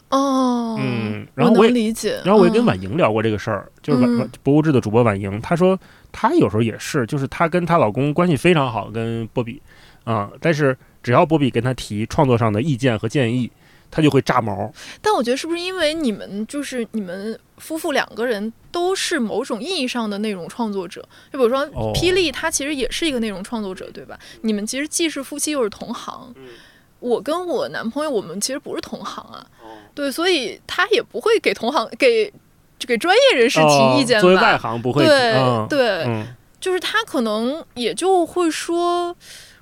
[0.10, 5.78] 哦，嗯然后我也能理解，然后我也跟嗯婉莹聊过这个事儿，就是婉嗯婉博物志的主播婉莹，她说
[6.12, 9.62] 她有时候也是，就是她跟她老公关系非常好，跟波比
[10.04, 13.50] 啊、但是只要波比跟她提创作上的意见和建议，
[13.90, 14.72] 她就会炸毛。
[15.02, 21.02] 但我觉得是不是因为你们就是你们夫妇两个人都是某种意义上的内容创作者？
[21.34, 24.16] 就比如说哦霹雳，他其实也是一个内容创作者，对吧？
[24.42, 26.32] 你们其实既是夫妻又是同行。
[27.06, 29.46] 我跟我男朋友，我们其实不是同行啊，
[29.94, 32.34] 对，所以他也不会给同行给
[32.80, 34.20] 就给专业人士提意见吧。
[34.20, 36.26] 哦作为外行不会，对、嗯、对，嗯，
[36.60, 39.16] 就是他可能也就会说，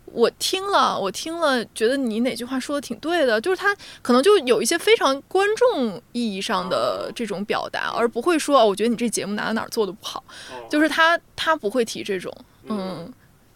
[0.06, 10.24] 我听了，我听了，觉得你哪句话说的挺对的，就是他可能就有一些非常观众意义上的这种表达，而不会说，哦，我觉得你这节目哪哪哪做的不好，
[10.70, 12.34] 就是他他不会提这种，
[12.68, 13.12] 嗯，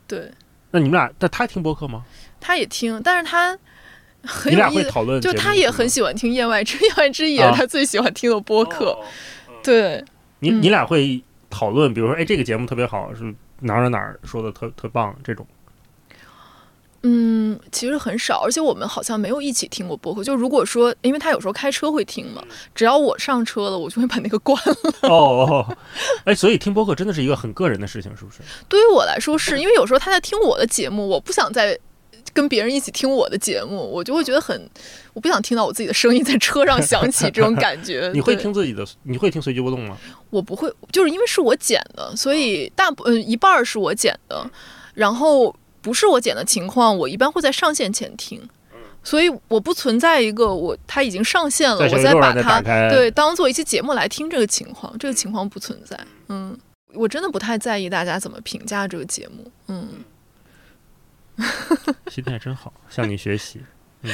[0.05, 0.29] 对，
[0.71, 2.03] 那你们俩，但他听播客吗？
[2.39, 3.57] 他也听，但是他
[4.28, 4.84] 很你俩有意思。
[4.84, 5.32] 会讨论就？
[5.34, 8.91] 他也很喜欢听《言外之》，《言外之》也啊是他最喜欢听的播客。
[8.91, 9.03] 哦
[9.63, 10.03] 对，
[10.39, 13.23] 你嗯你俩会讨论，比如说，哎，这个节目特别好，是
[13.61, 15.45] 哪儿哪儿哪儿说的特特棒，这种。
[17.03, 20.23] 嗯，其实很少，而且我们好像没有一起听过播客。
[20.23, 22.41] 就如果说，因为他有时候开车会听嘛，
[22.73, 24.75] 只要我上车了，我就会把那个关了。
[25.03, 25.78] 哦哦，
[26.25, 28.39] 哎，所以听播客真的是一个很个人的事情，是不是？
[28.67, 31.78] 对于我来说是，因为有时候他在听我的节目，我不想再
[32.38, 34.55] 跟别人一起听我的节目，我就会觉得很，
[35.13, 38.09] 我不想听到我自己的声音在车上响起这种感觉。
[38.13, 38.85] 你会听自己的？
[39.01, 39.97] 你会听随机波动吗？
[40.29, 44.47] 我不会，就是因为是我剪的，所以大部嗯一半儿是我剪的，
[44.93, 48.39] 然后不是我剪的情况，我一般会在上线前听，
[49.03, 52.61] 所以我不存在一个我它已经上线了，我再把它，
[52.91, 55.99] 对当做一期节目来听这个情况，这个情况不存在。
[56.27, 56.55] 嗯，
[56.93, 59.51] 我真的不太在意大家怎么评价这个节目。
[59.69, 59.88] 嗯，
[62.09, 63.61] 心态真好，向你学习。
[64.01, 64.11] 嗯，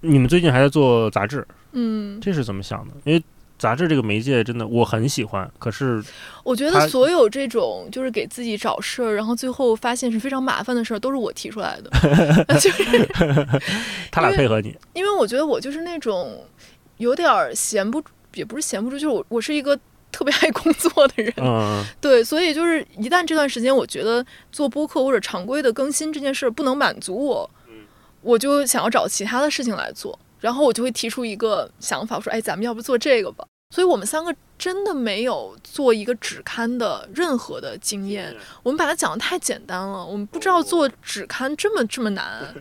[0.00, 2.94] 你们最近还在做杂志，嗯，这是怎么想的？
[3.04, 3.22] 因为
[3.58, 6.04] 杂志这个媒介真的我很喜欢，可是
[6.44, 11.90] 我觉得所有这种就是给自己找事儿，然后最后发现是非常麻烦的事儿，都是我提出来的。
[12.60, 13.08] 就是
[14.12, 16.44] 他俩配合你，因为我觉得我就是那种
[16.98, 18.02] 有点儿闲不，
[18.34, 19.78] 也不是闲不住，就是我我是一个
[20.12, 27.50] 特别爱工作的人，嗯，对，所以就是一旦这段时间我觉得做播客或者常规的更新这件事儿不能满足我，
[28.22, 33.46] 我就想要找其他的事情来做，然后我就会提出一个想法，我说，哎，咱们要不做这个吧？
[33.74, 38.34] 所以我们三个真的没有做一个纸刊的任何的经验。
[38.62, 42.54] 我们把它讲的太简单了，我们不知道做纸刊这么这么难，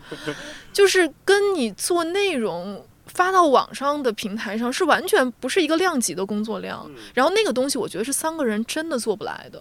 [0.73, 2.83] 就是跟你做内容
[3.15, 6.87] 发到网上的平台上是完全不是一个量级的工作量。
[7.15, 9.59] 然后那个东西，我觉得是三个人真的做不来的。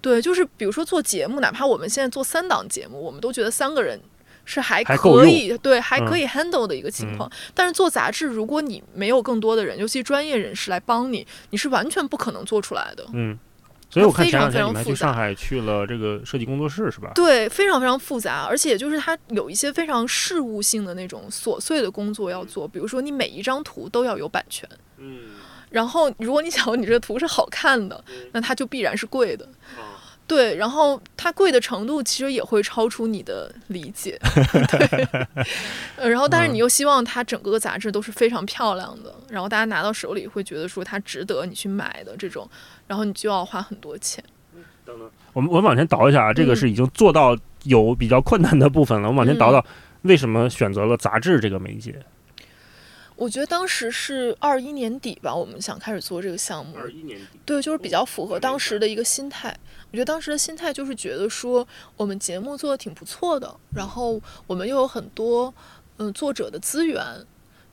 [0.00, 4.00] 对，就是比如说做节目，哪怕我们现在做三档节目，我们都觉得三个人。
[4.44, 7.30] 是还可以，对，还可以 handle 的一个情况。
[7.54, 13.06] 但是做杂志，如果你没有更多的人，尤其专业人士来帮你，你是完全不可能做出来的。
[13.12, 13.38] 嗯，
[13.92, 17.12] 所以我看前两天你们去上海去了这个设计工作室，是吧？
[17.14, 24.66] 对，非常非常复杂，而且就是它有一些非常事务性的那种琐碎的工作要做，比如说你每一张图都要有版权。
[24.96, 25.24] 嗯。
[25.68, 29.46] 然后如果你想你这个图是好看的，那它就必然是贵的。
[30.32, 34.18] 对，然后它贵的程度其实也会超出你的理解，
[34.90, 36.10] 对。
[36.10, 42.48] 然后，但是你又希望它整个杂志都是非常漂亮的，然后大家拿到手里会觉得说它值得你去买的这种，
[42.86, 44.24] 然后你就要花很多钱。
[44.86, 49.08] 等等，我们我们往前倒一下啊，这个是已经做到有比较困难的部分了。
[49.08, 49.62] 我们往前倒倒，
[50.02, 51.94] 为什么选择了杂志这个媒介？
[53.22, 56.76] 我觉得当时是二一年底吧，我们想开始做这个项目。
[56.76, 59.56] 二一年底，对，就是比较符合当时的一个心态。
[59.92, 61.64] 我觉得当时的心态就是觉得说，
[61.96, 65.54] 我们节目做的挺不错的，然后我们又有很多
[65.98, 67.00] 嗯作者的资源，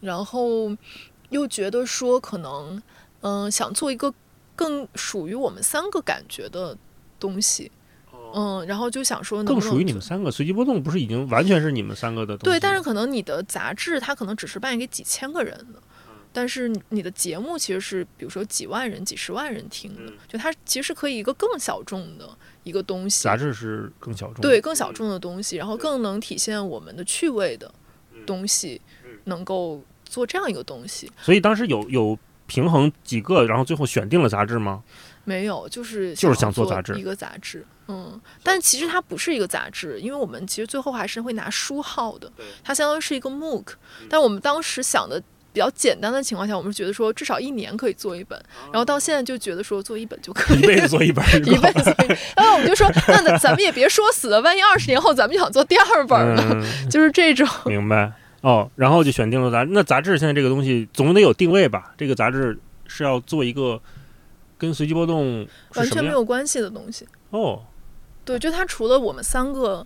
[0.01, 0.69] 然后
[1.29, 2.79] 又觉得说可能
[3.21, 4.13] 嗯想做一个
[4.55, 6.77] 更属于我们三个感觉的
[7.19, 7.71] 东西。
[8.35, 12.37] 嗯，然后就想说，更属于你们三个随机波动，不是已经完全是你们三个的？
[12.37, 15.81] 对，但是可能你的杂志它可能只是扮演给几千个人的，
[16.31, 22.29] 但是你的节目其实是比如说几万人、几十万人听的，就它其实可以一个更小众的
[22.63, 23.23] 一个东西。
[23.23, 27.73] 杂志是更小众，对，更小众的东西，然后更能体现我们的趣味的
[28.25, 28.79] 东西，
[29.23, 31.11] 能够做这样一个东西。
[31.21, 34.83] 所以当时有有平衡几个，然后最后选定了杂志吗？
[35.29, 37.63] 没有，就是就是想做杂志，一个杂志。
[37.87, 42.31] 嗯，但其实它不是一个杂志，因为我们其实最后还是会拿书号的。
[42.63, 43.65] 它相当于是一个 MOOC。
[44.09, 45.21] 但我们当时想的
[45.53, 48.39] 比较简单的情况下，我们觉得说至少一年可以做一本，
[48.71, 50.59] 然后到现在就觉得说做一本就可以。
[50.59, 51.95] 一辈子做一本，一辈子。
[52.35, 56.65] 然后我们就说，那咱们也别说死了，万一二十年后咱们想做第二本呢？
[56.89, 57.47] 就是这种。
[57.65, 58.11] 明白
[58.41, 59.63] 哦，然后就选定了杂。
[59.69, 61.93] 那杂志现在这个东西总得有定位吧？
[61.97, 62.57] 这个杂志
[62.87, 63.81] 是要做一个
[64.59, 67.63] 跟随机波动完全没有关系的东西哦。
[68.23, 69.83] 对，就它除了我们三个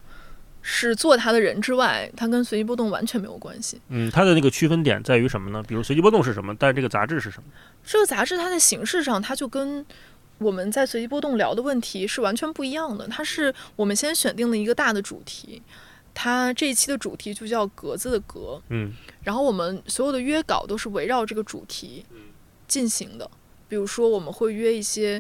[0.62, 3.80] 是做它的人之外，它跟随机波动完全没有关系。
[3.88, 5.64] 嗯，它的那个区分点在于什么呢？
[5.66, 7.44] 比如随机波动是什么，但是这个杂志是什么？
[7.86, 9.86] 这个杂志它的形式上，它就跟
[10.40, 13.08] 我们在随机波动聊的问题是完全不一样的。
[13.08, 15.62] 它是我们先选定了一个大的主题，
[16.14, 18.62] 它这一期的主题就叫“格子”的“格”。
[18.70, 22.06] 嗯，然后我们所有的约稿都是围绕这个主题
[22.68, 23.30] 进行的。
[23.74, 25.20] 比如说，我们会约一些。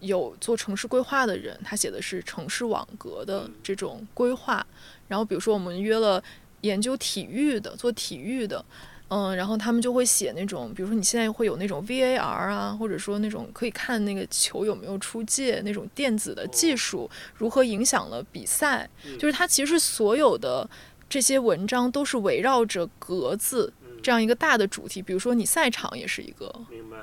[0.00, 4.64] 有做城市规划的人，他写的是城市网格的这种规划。
[5.08, 6.22] 然后，比如说我们约了
[6.60, 8.64] 研究体育的，做体育的，
[9.08, 18.88] 嗯，然后他们就会写那种，比如说你现在会有那种 VAR 啊，或者说那种可以看那个球有没有出界那种电子的技术如何影响了比赛。
[19.18, 20.70] 就是它其实所有的
[21.08, 23.72] 这些文章都是围绕着格子。
[24.02, 26.52] 这样一个大的主题，比如说你赛场也是一个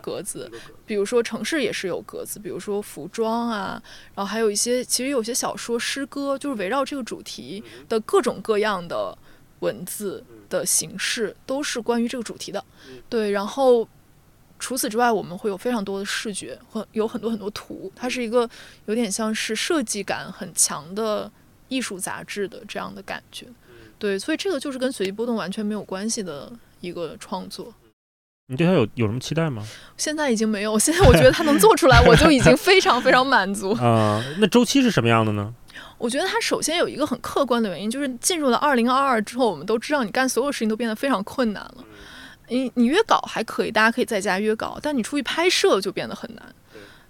[0.01, 0.49] 格子，
[0.85, 3.81] 比如说城市也是有格子，比如说服装啊，
[4.13, 9.17] 然后还有一些其实有些小说、诗歌，就是围绕这个主题的各种各样的
[9.59, 12.63] 文字的形式，都是关于这个主题的。
[13.09, 13.87] 对，然后
[14.57, 18.49] 除此之外，我们会有非常多的视觉和有很多很多图，它是一个
[18.85, 21.29] 有点像是设计感很强的
[21.67, 23.47] 艺术杂志的这样的感觉。
[23.97, 26.51] 对，所以这个就是跟随机波动完全没有关系的。
[26.85, 27.73] 一个创作，
[28.47, 29.65] 你对他有有什么期待吗？
[29.97, 34.23] 现在已经没有，现在我觉得他能做出来，我就已经非常非常满足啊。
[34.37, 35.53] 那周期是什么样的呢？
[35.97, 41.83] 我觉得它首先有一个很客观的原因，就是进入了二零二二之后，我们都知道你干所有事情都变得非常困难了。
[42.49, 46.43] 你你约稿还可以，大家可以在家约稿，但你出去拍摄就变得很难。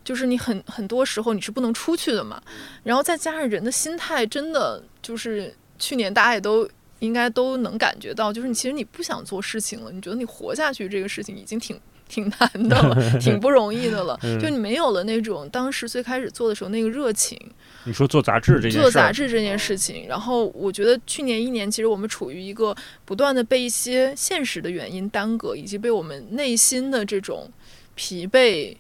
[0.04, 2.42] 就是你很很多时候你是不能出去的嘛。
[2.84, 6.68] 然后再加上人的心态，真的就是去年大家也都。
[7.00, 14.18] 应该都能感觉到，就是你其实你不想做事情了，你觉得你活下去这个事情已经挺挺难的了，挺不容易的了。
[14.42, 17.40] 就你没有了那种当时最开始做的时候那个热情。
[17.84, 27.50] 你说做杂志这件事，做杂志这件事情，然后我觉得去年一年其实我们处于一个不断的被一些现实的原因耽搁，以及被我们内心的这种
[27.94, 28.76] 疲惫。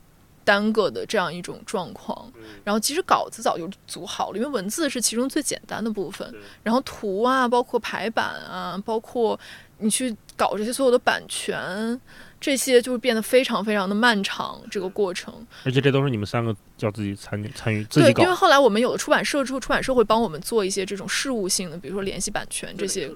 [0.46, 2.32] 单个的这样一种状况，
[2.64, 6.34] 然后其实稿子早就组好了，因为文字是其中最简单的部分，
[6.64, 9.38] 然后图啊，包括排版啊，包括
[9.80, 12.00] 你去搞这些所有的版权，
[12.40, 15.34] 这些就是变得非常非常的漫长，这个过程。
[15.64, 18.36] 而且这都是你们三个要自己参与参与自己对，因为。
[18.36, 23.12] 后来我们有了出版社之后，出版社会帮我们做一些这种事务性的，比如说联系版权这些。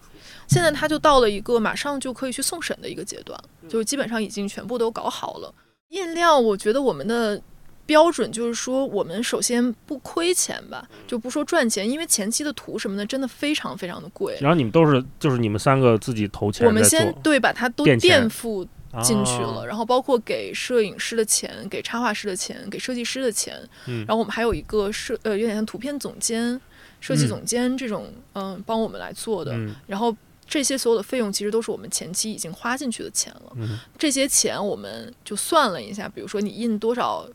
[0.47, 5.53] 现在它就到了一个马上就可以去送审的一个阶段，就是基本上已经全部都搞好了。
[5.89, 7.41] 印量，我觉得我们的
[7.85, 14.37] 标准就是说，我们首先不亏钱吧，就不说赚钱，因为前期的图什么的真的非常非常的贵。
[14.39, 18.63] 然后你们都是就是你们三个自己投钱我们先对把它都垫付
[19.01, 19.65] 进去了，啊。
[19.65, 24.05] 然后包括给摄影师的钱、给插画师的钱、给设计师的钱，嗯。
[24.07, 26.59] 然后我们还有一个设呃有点像图片总监、
[26.99, 27.29] 设计嗯。
[27.29, 29.73] 总监这种嗯、帮我们来做的，嗯。
[29.87, 30.15] 然后
[30.49, 37.25] 这些所有的费用其实都是我们前期已经花进去的钱了，嗯，这些钱我们就算了一下，比如说你印多少。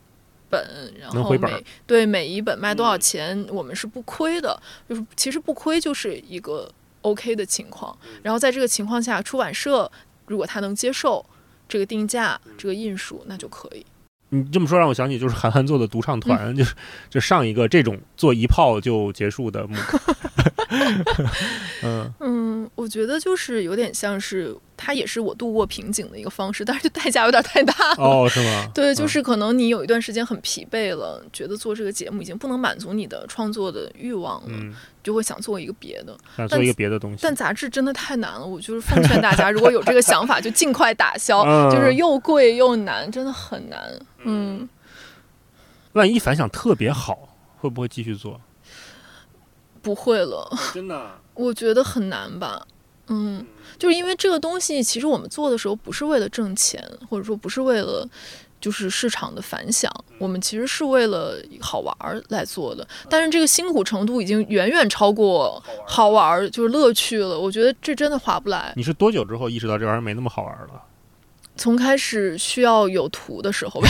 [0.50, 4.56] 本，然后每对每一本卖多少钱，我们是不亏的，
[4.88, 7.96] 就是其实不亏就是一个 OK 的情况。
[8.22, 9.90] 然后在这个情况下，出版社
[10.26, 11.24] 如果他能接受
[11.66, 13.84] 这个定价、这个印数，那就可以。
[14.34, 16.74] 你这么说让我想起就是韩寒做的独唱团，就是
[17.08, 19.66] 就上一个这种做一炮就结束的。
[21.82, 27.96] 嗯，嗯，我觉得就是有点像是，它也是我度过瓶颈的一个方式，但是代价有点太大了。
[27.98, 28.70] 哦，是吗？
[28.74, 36.16] 对，就嗯是可能你有一段时间很疲惫了，觉得做这个节目已经不能满足你的创作的欲望了，嗯，就会想做一个别的。
[36.36, 37.18] 想做一个别的东西。
[37.22, 43.80] 但杂志真的太难了，我就是奉劝大家，如果有这个想法，就尽快打消， 嗯就是又贵又难，真的很难。
[44.24, 44.68] 嗯，
[45.92, 48.40] 万一反响特别好，会不会继续做？
[49.80, 51.10] 不会了，真的？
[51.34, 52.66] 我觉得很难吧。
[53.08, 53.44] 嗯，
[53.78, 58.08] 就是因为这个东西，其实我们做的时候不是为了挣钱，或者说不是为了
[58.60, 62.86] 就是市场的反响，我们其实是为了好玩儿来做的。
[63.10, 67.38] 但是这个辛苦程度已经远远超过好玩儿，就是乐趣了。
[67.38, 68.72] 我觉得这真的划不来。
[68.74, 70.82] 你是多久之后意识到这玩意儿没那么好玩了？
[71.56, 73.88] 从开始需要有图的时候吧，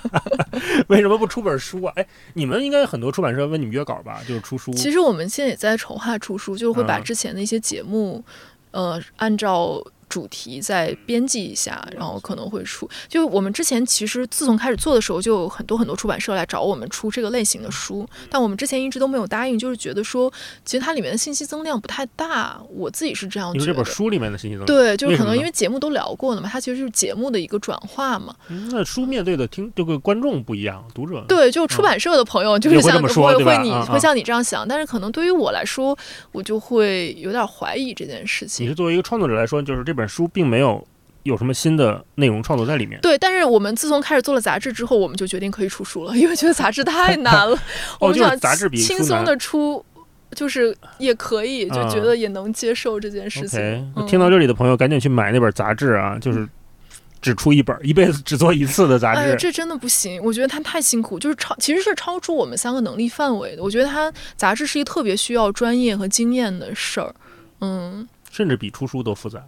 [0.88, 1.92] 为什么不出本书啊？
[1.96, 4.20] 哎，你们应该很多出版社问你们约稿吧？
[4.26, 4.72] 就是出书。
[4.72, 8.24] 其实我们现在也在筹划出书，就是会把嗯之前的一些节目，
[8.70, 12.88] 呃，按照主题再编辑一下，然后可能会出。
[13.08, 20.32] 就我们之前其实自从开始做的时候，就有很多很多出版社来找我们出这个类型的书，但我们之前一直都没有答应，就是觉得说，
[20.64, 23.78] 其实它里面的信息增量不太大，我自己是这样你说觉得。
[23.78, 28.34] 这本书里面的信息增对，就是可能因为节目都聊过了嘛，它其实就是节目的一个转化嘛。
[28.48, 32.90] 嗯那书面对的听这个观众不一样，读者对，就出版社的朋友就是也会
[33.44, 35.96] 会你会像你这样想，但是可能对于我来说，
[36.32, 38.68] 我就会有点怀疑这件事情你。
[38.68, 40.86] 是作为一个创作者来说，就是这本书并没有
[41.24, 42.98] 有什么新的内容创作在里面。
[43.02, 47.58] 对，但是我们自从开始做了杂志之后，我们就决定可以出书了，因为觉得杂志太难了。
[48.00, 49.22] 我哦，就是们想杂志比轻松。
[49.24, 49.84] 的出，
[50.34, 53.92] 就是也可以，就啊觉得也能接受这件事情。
[54.06, 56.48] 听到这里的朋友赶紧去买那本杂志啊，就是
[57.20, 59.36] 只出一本，一辈子只做一次的杂志哎。
[59.36, 60.22] 这真的不行！
[60.22, 63.62] 我觉得它太辛苦，就是超，其实是超出我们三个能力范围的。
[63.62, 67.12] 我觉得它杂志是一个特别需要专业和经验的事儿。
[67.60, 69.44] 嗯，甚至比出书都复杂。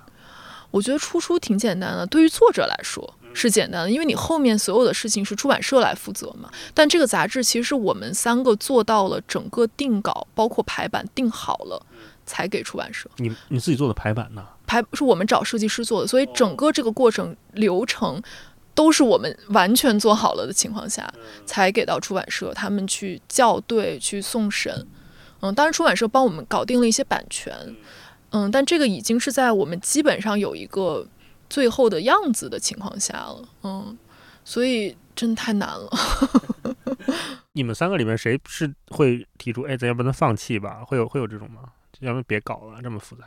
[0.71, 6.51] 我觉得出书挺简单的，对于作者来说是简单的，因为你后面所有的事情是出版社来负责嘛。
[6.73, 11.81] 但这个杂志其实是我们三个做到了整个定稿，包括排版定好了，
[12.25, 13.11] 才给出版社。
[13.17, 14.45] 你你自己做的排版呢？
[14.67, 18.23] 排是我们找设计师做的，所以整个这个过程流程
[18.73, 21.13] 都是我们完全做好了的情况下，
[21.45, 24.87] 才给到出版社，他们去校对、去送审。
[25.41, 27.53] 嗯，当然出版社帮我们搞定了一些版权，
[28.31, 31.07] 嗯，但这个已经是在我们基本上有一个
[31.49, 33.99] 最后的样子的情况下了，嗯，
[34.45, 35.91] 所以真的太难了。
[37.53, 40.85] 你们三个里面谁是会提出，哎，咱要不能放弃吧？
[40.87, 41.63] 会有会有这种吗？
[42.01, 43.25] 要不别搞了，这么复杂。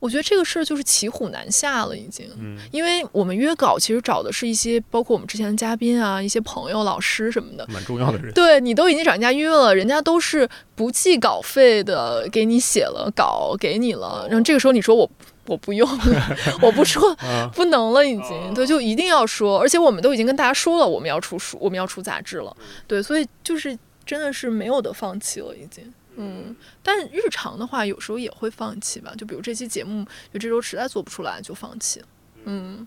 [0.00, 2.26] 我觉得这个事儿就是骑虎难下了，已经。
[2.38, 8.32] 嗯因为我们约稿其实找的是一些包括我们之前的嘉宾啊、一些朋友、老师什么的，蛮重要的人。
[8.32, 15.08] 对你都已经找人家约了，人家都是不计稿费的，给你写了稿给你了，然后这个时候你说我
[15.46, 15.88] 我不用，
[16.62, 23.76] 我不说 啊，不能了，已经对，就一定要说，而且我们都已经跟大家说了，我们要出书，我们要出杂志了，对，所以就是
[24.06, 25.92] 真的是没有的放弃了，已经。
[26.16, 29.14] 嗯，但日常的话，有时候也会放弃吧。
[29.16, 32.06] 就比如这期节目，就这周实在做不出来，就放弃了。
[32.44, 32.86] 嗯，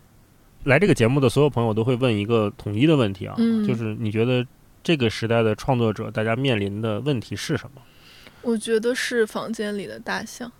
[0.66, 4.46] 来这个节目的所有朋友都会问一个统一的问题啊，嗯就是你觉得
[4.84, 7.82] 这个时代的创作者大家面临的问题是什么？
[8.42, 10.52] 我觉得是房间里的大象。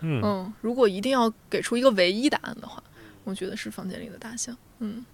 [0.00, 2.82] 嗯嗯，如果一定要给出一个唯一答案的话，
[3.24, 4.56] 我觉得是房间里的大象。
[4.78, 5.04] 嗯，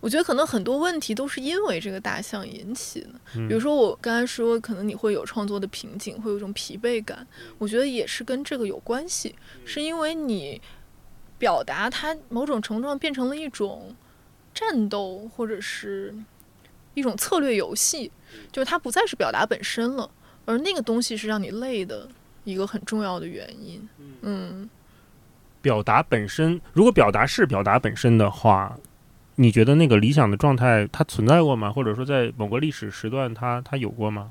[0.00, 3.08] 我觉得可能很多问题都是因为这个大象引起的。
[3.36, 7.26] 嗯比如说我刚才说，可能你会有创作的瓶颈，会有一种疲惫感，
[7.58, 10.60] 我觉得也是跟这个有关系，是因为你
[11.38, 13.94] 表达它某种程度上变成了一种
[14.54, 16.14] 战斗，或者是
[16.94, 18.12] 一种策略游戏，
[18.52, 20.10] 就是它不再是表达本身了，
[20.44, 22.08] 而那个东西是让你累的
[22.44, 23.88] 一个很重要的原因。
[24.20, 24.68] 嗯，
[25.60, 28.78] 表达本身，如果表达是表达本身的话，
[29.36, 31.72] 你觉得那个理想的状态它存在过吗？
[31.72, 34.30] 或者说在某个历史时段它它有过吗？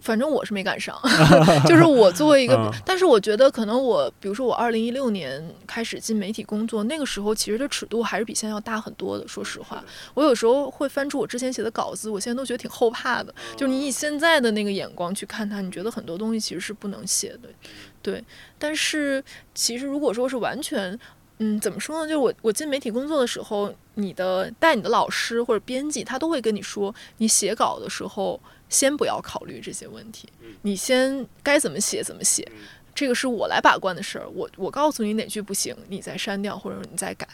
[0.00, 0.94] 反正我是没赶上，
[1.64, 9.26] 就是我作为一个，嗯但是我觉得可能我，比如说我二零一六年开始进媒体工作，那个时候其实的尺度还是比现在要大很多的。
[9.26, 13.34] 说实话，我有时候会翻出我之前写的稿子，我现在都觉得挺后怕的。
[13.56, 17.48] 就是你以现在的那个眼光去看它，你觉得很多东西其实是不能写的，
[18.02, 18.22] 对。
[18.58, 20.98] 但是其实如果说是完全，
[21.38, 22.08] 嗯，怎么说呢？
[22.08, 28.40] 就是我我进媒体工作的时候，你的带你的老师或者编辑，他都会跟你说，你写稿的时候。
[28.70, 30.26] 先不要考虑这些问题，
[30.62, 32.50] 你先该怎么写怎么写，
[32.92, 34.26] 这个是我来把关的事儿。
[34.30, 37.28] 我我告诉你哪句不行，你再删掉或者你再改。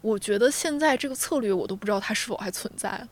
[0.00, 3.06] 我觉得现在这个策略我都不知道它是否还存在了。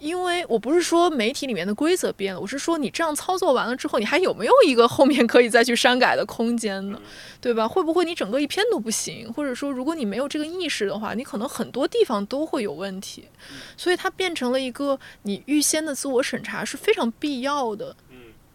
[0.00, 7.00] 因为我不是说媒体里面的规则变了，我是说你这样操作完了之后，你还有没有一个后面可以再去删改的空间呢？
[7.40, 7.66] 对吧？
[7.66, 9.32] 会不会你整个一篇都不行？
[9.32, 13.24] 或者说，如果你没有这个意识的话，你可能很多地方都会有问题。
[13.76, 17.96] 所以它变成了一个你预先的自我审查是非常必要的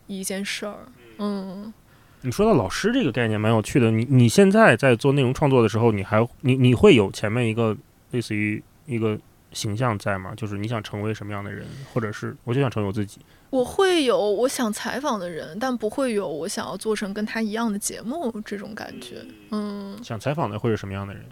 [0.07, 0.87] 一件事儿。
[1.17, 1.73] 嗯，
[2.21, 3.89] 你说到老师这个概念蛮有趣的。
[3.89, 7.75] 你你现在在做内容创作的时候，你还你你会有前面一个
[8.11, 9.17] 类似于一个。
[9.51, 10.33] 形象在吗？
[10.35, 13.19] 就是你想成为什么样的人，或者是我就想成为我自己。
[13.49, 19.25] 我会有我想采访的人，但不会有我想要做成跟他一样的节目这种感觉。
[19.49, 21.23] 嗯，想采访的会是什么样的人？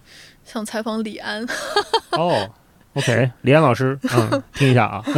[0.44, 1.46] 想采访李安。
[2.18, 2.50] 哦
[2.98, 5.04] ，OK，李安老师，嗯， 听一下啊。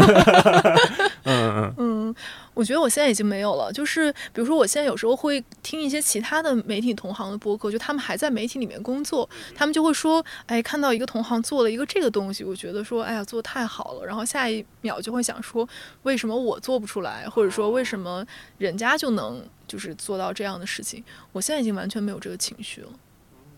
[1.23, 2.15] 嗯嗯嗯，
[2.53, 3.71] 我觉得我现在已经没有了。
[3.71, 14.05] 就是比如说，我现在有时候会听一些其他的媒体同行的播客，就他们还在媒体里面工作，他们就会说，哎，看到一个同行做了一个这个东西，我觉得说，哎呀，做太好了。
[14.05, 15.67] 然后下一秒就会想说，
[16.03, 18.25] 为什么我做不出来，或者说为什么
[18.57, 21.03] 人家就能就是做到这样的事情？
[21.32, 22.89] 我现在已经完全没有这个情绪了。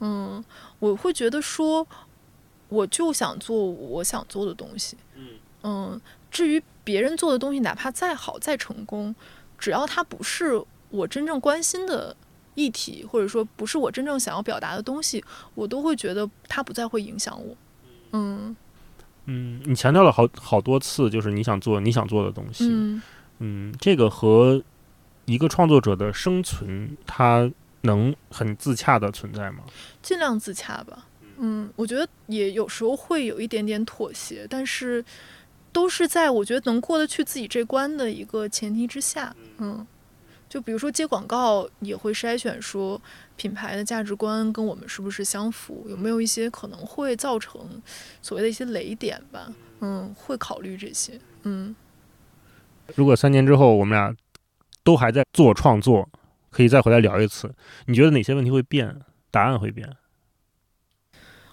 [0.03, 0.43] 嗯，
[0.80, 1.88] 我会觉得说，
[2.72, 4.95] 我就想做我想做的东西。
[5.63, 5.99] 嗯，
[6.32, 9.13] 至于别人做的东西，哪怕再好再成功，
[9.59, 12.15] 只要它不是我真正关心的
[12.55, 17.55] 议题，或者说不是我真正想要表达的东西，我都会觉得它不再会影响我。
[18.13, 18.55] 嗯
[19.26, 22.67] 嗯，你强调了好好多次，就是你想做你想做的东西。
[22.72, 23.01] 嗯
[23.39, 24.63] 嗯，这个和
[25.26, 27.51] 一个创作者的生存，它
[27.82, 29.59] 能很自洽的存在吗？
[30.01, 31.05] 尽量自洽吧。
[31.42, 35.04] 嗯，我觉得也有时候会有一点点妥协，但是。
[35.74, 39.88] 都是在我觉得能过得去自己这关的一个前提之下，嗯，
[40.50, 43.02] 就比如说接广告也会筛选说
[43.38, 47.82] 品牌的价值观跟我们是不是相符，有没有一些可能会造成
[48.22, 49.48] 所谓的一些雷点吧，
[49.80, 51.74] 嗯，会考虑这些，嗯。
[52.96, 54.14] 如果三年之后我们俩
[54.84, 56.10] 都还在做创作，
[56.50, 57.50] 可以再回来聊一次，
[57.86, 59.00] 你觉得哪些问题会变？
[59.32, 59.89] 答案会变？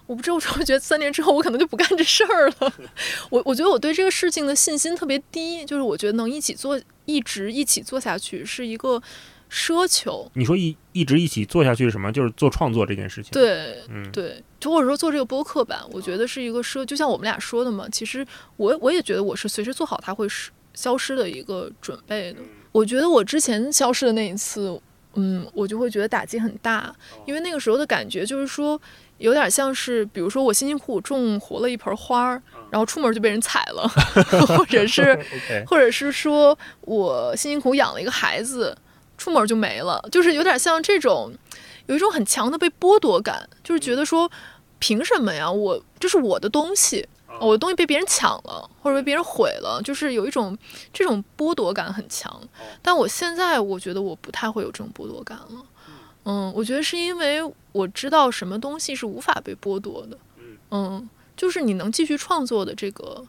[0.09, 2.73] 我不知道，我会觉得三年之后我可能就不干这事儿了。
[3.29, 9.03] 我我觉得我对这个事情的信心特别低，就是我觉得能一起做，一直一起做下去是一个
[9.51, 10.31] 奢求。
[10.33, 12.11] 你说一一直一起做下去是什么？
[12.11, 13.33] 就是做创作这件事情。
[13.33, 17.87] 对，嗯，对，就或者说做这个播客吧，我觉得是一个奢，就像我们俩说的嘛。
[17.93, 22.41] 其实我我也觉得我是随时做好它会失消失的一个准备的。
[22.73, 24.81] 我觉得我之前消失的那一次，
[25.17, 26.95] 嗯，我就会觉得打击很大，
[27.27, 28.81] 因为那个时候的感觉就是说。
[29.19, 33.87] 有点像是，比如说我辛辛苦苦种活了一盆花儿，然后出门就被人踩了，
[34.57, 35.19] 或者是，
[35.67, 38.77] 或者是说我辛辛苦养了一个孩子，
[39.17, 41.33] 出门就没了，就是有点像这种，
[41.87, 44.31] 有一种很强的被剥夺感，就是觉得说，
[44.79, 45.51] 凭什么呀？
[45.51, 47.07] 我这是我的东西，
[47.41, 50.57] 我的东西被别人抢了，或者被别人毁了，就是有一种
[50.93, 52.41] 这种剥夺感很强。
[52.81, 55.65] 但我现在我觉得我不太会有这种剥夺感了。
[56.31, 57.41] 嗯，我觉得是因为
[57.73, 60.19] 我知道什么东西是无法被剥夺的，
[60.71, 63.25] 嗯，就是你能继续创作的这个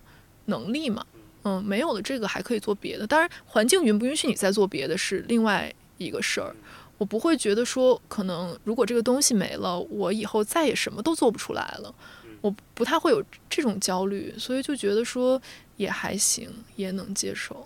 [0.47, 1.05] 能力嘛，
[1.43, 6.53] 嗯，没有了这个还可以做别的，当然环境允不允许你再做别的是另外一个事儿，
[6.97, 11.95] 我不会觉得说可能如果这个东西没了，我以后再也什么都做不出来了，
[12.41, 15.41] 我不太会有这种焦虑，所以就觉得说
[15.77, 17.65] 也还行，也能接受，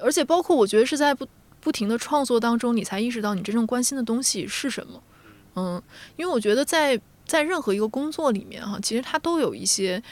[0.00, 1.26] 而且包括我觉得是在不。
[1.68, 5.02] 不停的创作当中，你才意识到你真正关心的东西是什么。
[5.54, 5.82] 嗯，
[6.16, 10.02] 因为我觉得在在任何一个工作里面哈，其实它都有一些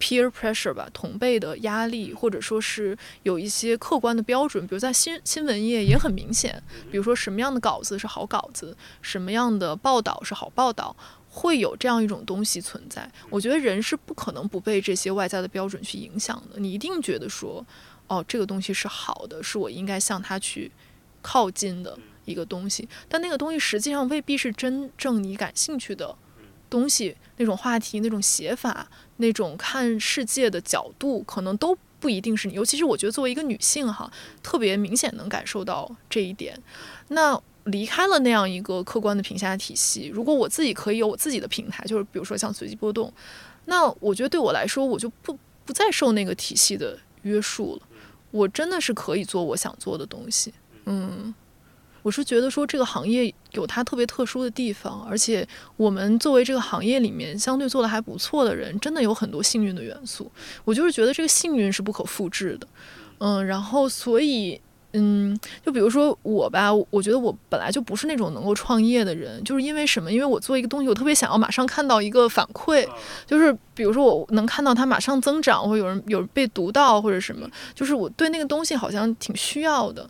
[0.00, 4.66] peer pressure 吧，同辈的压力，或者说是有一些客观的标准。
[4.66, 10.96] 比如在新新闻业也很明显，比如说什么样的稿子是好稿子，什么样的报道是好报道，
[11.28, 13.06] 会有这样一种东西存在。
[13.28, 16.58] 我觉得人是不可能不被这些外在的标准去影响的。
[16.58, 17.62] 你一定觉得说，
[18.06, 20.70] 哦，这个东西是好的，是我应该向他去
[21.24, 22.86] 靠近的一个东西。
[23.08, 26.14] 但那个东西实际上未必是真正你感兴趣的
[26.68, 32.54] 东西，那种话题、那种写法、那种看世界的角度，可能都不一定是你。
[32.54, 34.12] 尤其是我觉得作为一个女性哈，
[34.42, 36.60] 特别明显能感受到这一点。
[37.08, 43.10] 那离开了那样一个客观的评价体系，如果我自己可以有我自己的平台，就是比如说像随机波动，
[43.64, 47.82] 那我觉得对我来说，我就不不再受那个体系的约束了。
[48.30, 50.52] 我真的是可以做我想做的东西。
[50.86, 51.34] 嗯，
[52.02, 60.30] 我是觉得说这个行业有它特别特殊的地方，而且我们作为这个行业里面相对做的还不错的人，真的有很多幸运的元素。
[60.64, 62.66] 我就是觉得这个幸运是不可复制的。
[63.18, 64.60] 嗯，然后所以。
[64.96, 70.12] 嗯，就比如说我吧，我觉得我本来就不是那种能够创业的人，就是因为什么？
[70.12, 72.88] 因为我做一个东西，我特别想要马上看到一个反馈，
[73.26, 80.08] 就是比如说我能看到它马上增长，或有人有人被读到或者什么，就是我对那个东西好像挺需要的。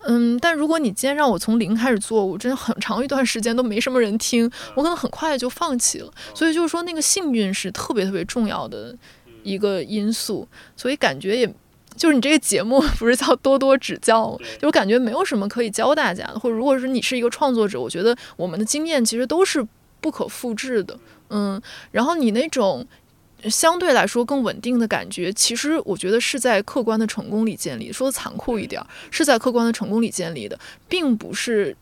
[0.00, 6.12] 嗯，但如果你今天让我从零开始做，我真的很长一段时间都没什么人听，我可能很快就放弃了。
[6.34, 8.96] 所以就是说，那个幸运是特别特别重要的
[9.42, 11.54] 一个因素，所以感觉也。
[11.96, 19.66] 就是你这个节目 不是叫多多指教，就我感觉没有什么可以教大家的，或者如果是你是一个创作者，我觉得我们的经验其实都是
[20.00, 20.96] 不可复制的，
[21.28, 22.86] 嗯，然后你那种
[23.48, 31.76] 相对来说更稳定的感觉，其实我觉得是在客观的成功里建立，说的残酷一点，是在客观的成功里建立的，并不是。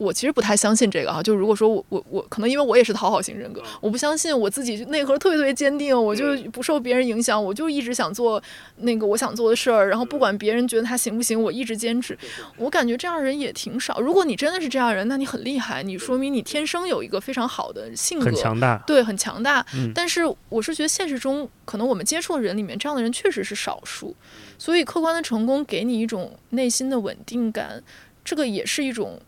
[0.00, 8.42] 我其实不太相信这个哈，就如果说我我我可能因为我也是讨好型人格，我不相信我自己内核特别特别坚定，我就不受别人影响，我就一直想做
[8.78, 12.16] 那个我想做的事儿，然后不管别人觉得他行不行，我一直坚持。
[12.56, 14.00] 我感觉这样人也挺少。
[14.00, 19.64] 如果你真的是这样人，那你很厉害，你说明你天生有一个非常好的性格，很强大，对，很强大。
[19.94, 24.16] 但是我是觉得现实中可能我们接触的人里面，这样的人确实是少数。
[24.56, 27.82] 所以客观的成功给你一种内心的稳定感，
[28.24, 29.20] 这个也是一种。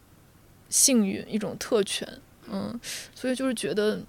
[0.73, 2.09] 幸运一种特权，
[2.51, 2.81] 嗯，
[3.15, 4.01] 所以就是觉得，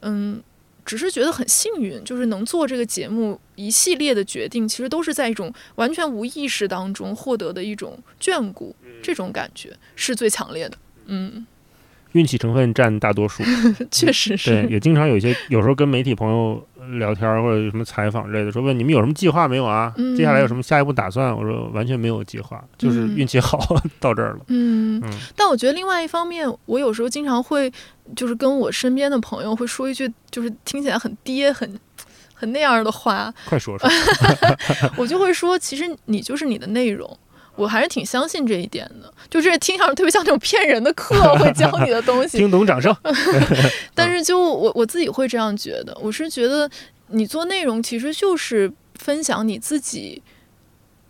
[0.00, 0.42] 嗯，
[0.84, 11.46] 只是觉得很幸运，就是能做这个节目一系列的决定，其实都是在一种完全无意识当中获得的一种眷顾，这种感觉是最强烈的，嗯。
[12.12, 13.42] 运气成分占大多数，
[13.90, 14.50] 确实是。
[14.50, 16.64] 对，也经常有些，有时候跟媒体朋友
[16.98, 19.92] 聊天或者什么采访之类的，说问你们有什么计划没有啊？
[20.16, 21.34] 接下来有什么下一步打算？
[21.36, 23.58] 我说完全没有计划，就是运气好
[24.00, 24.40] 到这儿了。
[24.48, 25.02] 嗯，
[25.36, 27.72] 但我觉得另外一方面，我有时候经常会
[28.14, 31.78] 就是跟我身边的朋友会说一句，就是听起来很爹、很
[32.34, 33.32] 很那样的话。
[33.46, 33.88] 快说说。
[34.96, 37.18] 我就会说，其实你就是你的内容。
[37.56, 42.38] 我还是挺相信这一点的，就是听上去特别像那种骗人的课 会教你的东西。
[42.38, 42.94] 听懂掌声。
[43.94, 46.68] 但是就我我自己会这样觉得，我是觉得
[47.08, 50.20] 你做内容其实就是分享你自己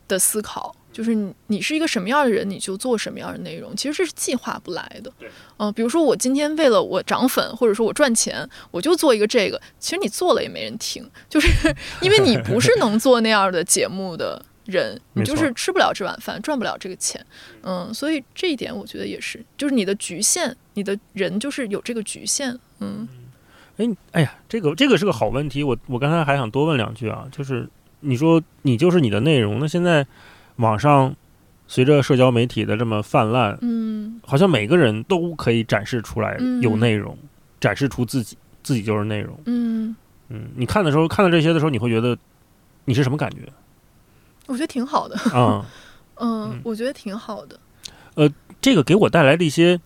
[0.07, 3.75] 的思考，就是你你是一个什么样的人，你就做什么样的内容。
[3.75, 5.11] 其实这是计划不来的。
[5.59, 11.49] 嗯，比如说我今天为了我涨粉，或者说我赚钱，我就做一个这个，其实你做了也没人听，就是
[12.03, 14.45] 因为你不是能做那样的节目的。
[14.67, 17.25] 人，你就是吃不了这碗饭，赚不了这个钱，
[17.63, 23.07] 嗯，所以这一点我觉得也是，就是你的局限，你的人就是有这个局限，嗯，
[23.77, 27.69] 哎，哎呀，这个这个是个好问题，我我刚才还想多问两句啊，就是
[28.01, 30.07] 你说你就是你的内容，那现在
[30.57, 31.15] 网上
[31.67, 37.17] 随着社交媒体的这么泛滥，嗯，好像每个人都可以展示出来有内容，
[37.61, 39.97] 展示出自己，自己就是内容，嗯。
[40.31, 42.17] 嗯，你看的时候看到这些的时候，你会觉得
[42.87, 43.41] 你是什么感觉？
[44.47, 45.65] 我觉得挺好的， 嗯
[46.17, 47.59] 嗯，我觉得挺好的。
[48.15, 48.31] 呃，
[48.61, 49.81] 这个给我带来的一些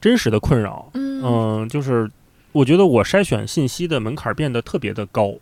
[0.00, 2.10] 真实的困扰，嗯，就是
[2.52, 5.34] 我觉得我筛选信息的门槛变得特别的高，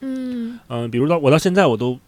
[0.00, 0.58] 嗯。
[0.68, 1.98] 嗯，比如到我到现在我都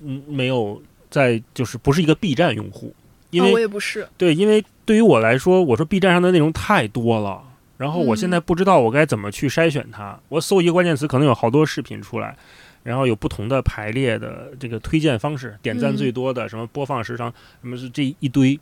[0.00, 0.80] 嗯没有
[1.10, 2.94] 在就是不是一个 B 站用户，
[3.30, 7.42] 因为我也不是，对，因为对于我来说，我说 B 站上的内容太多了，
[7.76, 12.36] 然后我现在不知道我该怎么去筛选它，我搜一个关键词，可能有好多视频出来。
[12.82, 18.58] 然后有不同的排列的这个推荐方式，点赞最多的什么播放时长，什么是这一堆，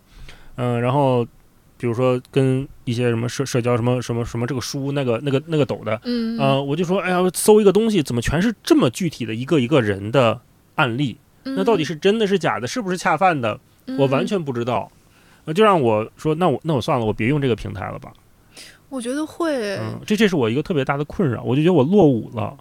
[0.56, 1.24] 嗯，然后
[1.76, 10.40] 比如说跟一些什么社社交什么什么什么这个书那个那个那个抖的，嗯，我就说哎呀，搜一个东西怎么全是这么具体的一个一个人的
[10.74, 11.18] 案例？
[11.44, 12.66] 那到底是真的是假的？
[12.66, 13.58] 是不是恰饭的？
[13.98, 14.90] 我完全不知道。
[15.46, 18.12] 那就让我说，那我那我算了，我别用这个平台了吧？
[18.90, 22.54] 我觉得会，嗯，这这是我一个特别大的困扰，我就觉得我落伍了。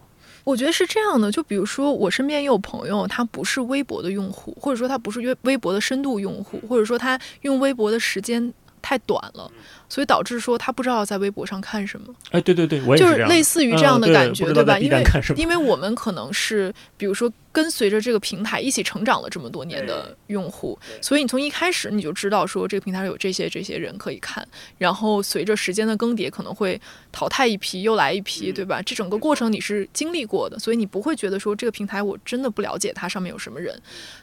[0.47, 9.51] 我觉得是这样的，就比如说我身边也有朋友，他不是微博的用户，或者说他不是微微博的深度用户，或者说他用微博的时间太短了，
[9.89, 12.15] 所以导致说他不知道在微博上看什么。
[12.31, 14.79] 哎，对对对，我也就是类似于这样的嗯感觉，不知道在吧？
[14.79, 15.03] 因为
[15.35, 24.47] 因为我们可能是比如说跟随着这个平台一起成长了这么多年的用户，所以你从一开始你就知道说这个平台有这些这些人可以看，
[24.77, 26.79] 然后随着时间的更迭，可能会
[27.11, 28.79] 淘汰一批又来一嗯批，对吧？
[28.83, 33.75] 这整个过程你是经历过的，所以你不会觉得说这个平台我真的不了解它上面有什么人。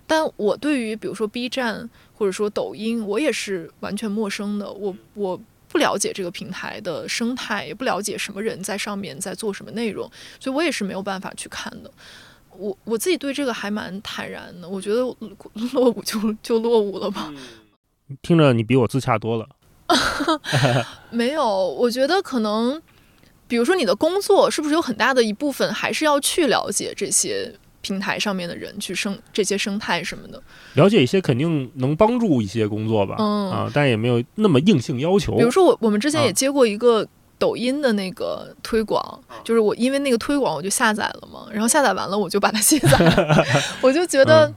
[0.07, 5.41] 但我对于比如说 B 站或者说抖音，我也是完全陌生的，我我。
[5.67, 10.09] 不了解这个平台的生态，也不了解什么人在上面在做什么内容，
[10.39, 11.91] 所以我也是没有办法去看的。
[12.59, 15.01] 我我自己对这个还蛮坦然的，我觉得
[15.73, 17.33] 落伍就就落伍了吧。
[18.23, 19.49] 听着你比我自洽多了。
[21.11, 22.81] 没有，我觉得可能，
[23.47, 30.43] 比如说你的工作是不是有很大的一部分还是要去了解这些平台上面的人，去生这些生态什么的。
[30.75, 35.37] 了解一些肯定能帮助一些工作吧，嗯啊，但也没有那么硬性要求。
[35.37, 37.07] 比如说我我们之前啊也接过一个
[37.45, 43.45] 抖音的那个推广，就是我因为那个推广我就下载了嘛，然后下载完了我就把它卸载了，
[43.83, 44.47] 我就觉得。
[44.47, 44.55] 嗯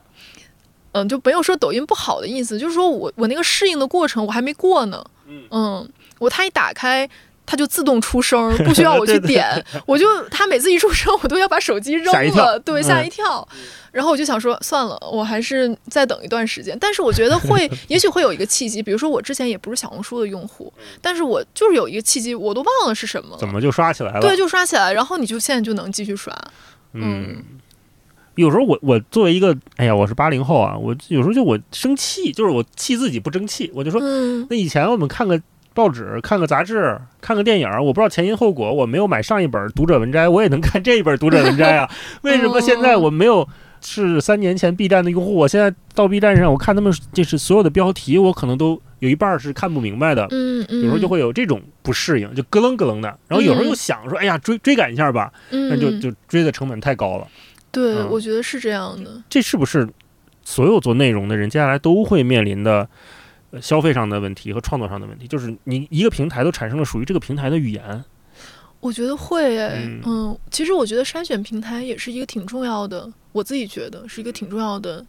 [0.94, 5.04] 嗯，就没有说抖音不好的意思，就是说我我那个适应的过程我还没过呢。
[5.52, 7.08] 嗯，我它一打开，
[7.48, 13.48] 它就自动出声， 不需要我去对对点，我就它每次一出声，我都要把手机扔了，对，吓嗯一跳。
[13.92, 16.78] 然后我就想说，算了，我还是再等一段时间。
[16.80, 20.72] 但是我觉得会， 也许会有一个契机，比如说我之前也不是小红书的用户，
[21.02, 23.36] 但是我就是有一个契机，我都忘了是什么。
[23.40, 24.20] 怎么就刷起来了？
[24.22, 26.32] 对，就刷起来，然后你就现在就能继续刷。
[26.94, 27.44] 嗯，
[28.36, 35.42] 有时候我我作为一个，哎呀，我是八零后啊，我有时候就我生气，就是我气自己不争气，我就说，嗯那以前我们看个
[35.78, 41.88] 报纸、看个杂志、看个电影，我不知道前因后果，我没有买上一本《读者文摘》，我也能看这一本《读者文摘》啊。
[42.24, 43.48] 为什么现在我没有
[43.80, 50.26] 是三年前 B 站的用户，我现在到 B 站上，我看他们就是所有的标题，我可能都有一半是看不明白的。
[50.32, 53.16] 嗯嗯，有时候就会有这种不适应，就咯楞咯楞的。
[53.28, 57.28] 然后有时候又嗯想说，哎呀，追追赶一下吧，嗯，那就就追的成本太高了。
[57.72, 59.22] 对，嗯我觉得是这样的。
[59.30, 59.88] 这是不是
[60.44, 62.90] 所有做内容的人接下来都会面临的
[63.52, 65.28] 呃消费上的问题和创作上的问题？
[65.28, 68.04] 就是你一个平台都产生了属于这个平台的语言，
[68.80, 75.06] 我觉得会，嗯嗯其实我觉得筛选平台也是一个挺重要的，我自己觉得是一个挺重要的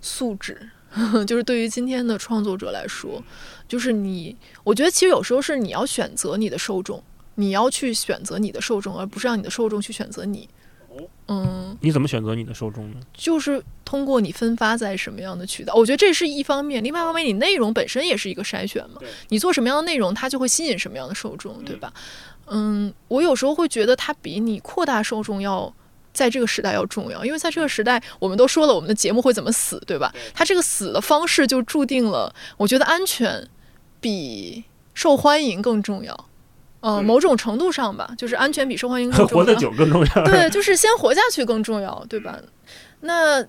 [0.00, 0.70] 素质，
[1.26, 3.22] 就是对于今天的创作者来说，
[3.68, 7.02] 就是你，我觉得其实有时候是你要选择你的受众，
[7.34, 10.48] 你要去选择你的受众，而不是让你的受众去选择你。
[11.28, 12.96] 嗯，你怎么选择你的受众呢？
[13.12, 16.82] 就是通过你分发在什么样的渠道，我觉得这是一方面。
[16.82, 21.92] 另外一方面，你内容本身也是一个筛选嘛，你做什么样的内容，它就会吸引什么样的受众，对吧？
[22.46, 25.72] 嗯，我有时候会觉得它比你扩大受众要。
[26.14, 30.14] 在这个时代要重要，因为在这个时代，我们都说了我们的节目会怎么死，对吧？
[30.32, 33.48] 它这个死的方式就注定了，我觉得安全
[34.00, 34.62] 比
[34.94, 36.28] 受欢迎更重要。
[36.84, 39.44] 呃，某种程度上吧，就是安全比受欢迎更 重要。
[39.46, 40.24] 活得久更重要。
[40.24, 42.38] 对，就是先活下去更重要，对吧？
[43.00, 43.42] 那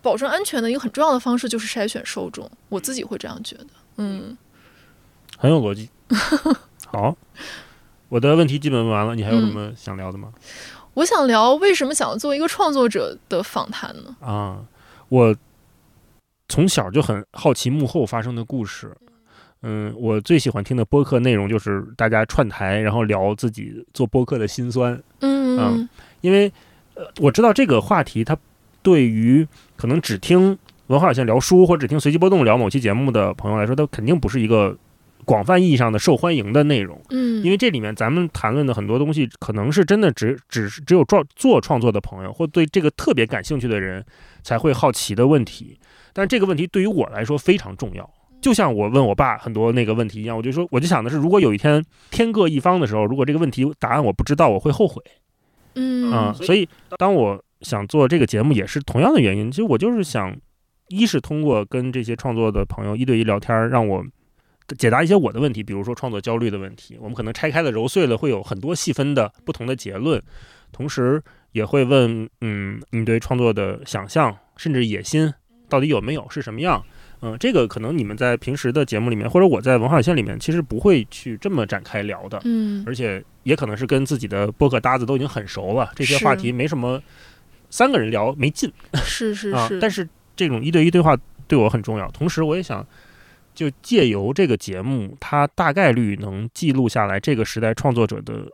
[0.00, 3.66] 保证安全的一个很重要的方式就是筛选受众，我自己会这样觉得。
[3.96, 4.38] 嗯，
[5.36, 5.90] 很有逻辑。
[6.86, 7.16] 好，
[8.08, 10.32] 我的问题基本问完了，你还有什么想聊的吗？
[10.94, 14.14] 我想聊为什么想要做一个创作者的访谈呢？
[14.20, 14.60] 啊，
[15.08, 15.34] 我
[16.48, 18.96] 从小就很好奇幕后发生的故事。
[19.62, 25.00] 嗯，我最喜欢听的播客内容就是大家串台，然后聊自己做播客的辛酸。
[25.20, 25.88] 嗯
[26.20, 26.52] 因为
[26.94, 28.36] 呃，我知道这个话题，它
[28.82, 29.46] 对于
[29.76, 30.56] 可能只听
[30.88, 34.76] 文化有限聊书或者只听随机波动聊某期节目的朋友来说，它肯定不是一个
[35.24, 37.00] 广泛意义上的受欢迎的内容。
[37.10, 44.04] 嗯，因为这里面咱们谈论的很多东西，可能是真的只只是只有做做创作的朋友，或对这个特别感兴趣的人
[44.42, 45.78] 才会好奇的问题。
[46.12, 48.08] 但是这个问题对于我来说非常重要，
[48.40, 55.02] 就像我问我爸很多那个问题一样，我就说，我就想的是，如果有一天天各一方的时候，如果这个问题答案我不知道，我会后悔
[55.78, 59.50] 嗯啊、所以当我想做这个节目，也是同样的原因。
[59.50, 60.34] 其实我就是想，
[60.88, 64.02] 一是通过跟这些创作的朋友一对一聊天，让我
[64.78, 70.22] 解答一些我的问题，比如说创作焦虑的问题，我们可能拆开了揉碎了，会有很多细分的不同的结论。
[70.72, 71.22] 同时
[71.52, 75.32] 也会问，嗯，你对创作的想象甚至野心
[75.68, 76.82] 到底有没有，是什么样？
[77.26, 82.40] 嗯，这个可能你们在平时的节目里面，或者我在文化有限里面，其实不会去这么展开聊的。
[82.44, 87.02] 嗯而且也可能是跟自己的播客搭子都已经很熟了，这些话题没什么
[87.70, 88.72] 三个人聊没劲
[89.04, 89.66] 是是 啊。
[89.68, 91.16] 是，但是这种一对一对话
[91.48, 92.86] 对我很重要，同时我也想
[93.54, 98.46] 就借由这个节目，它大概率能记录下来这个时代创作者的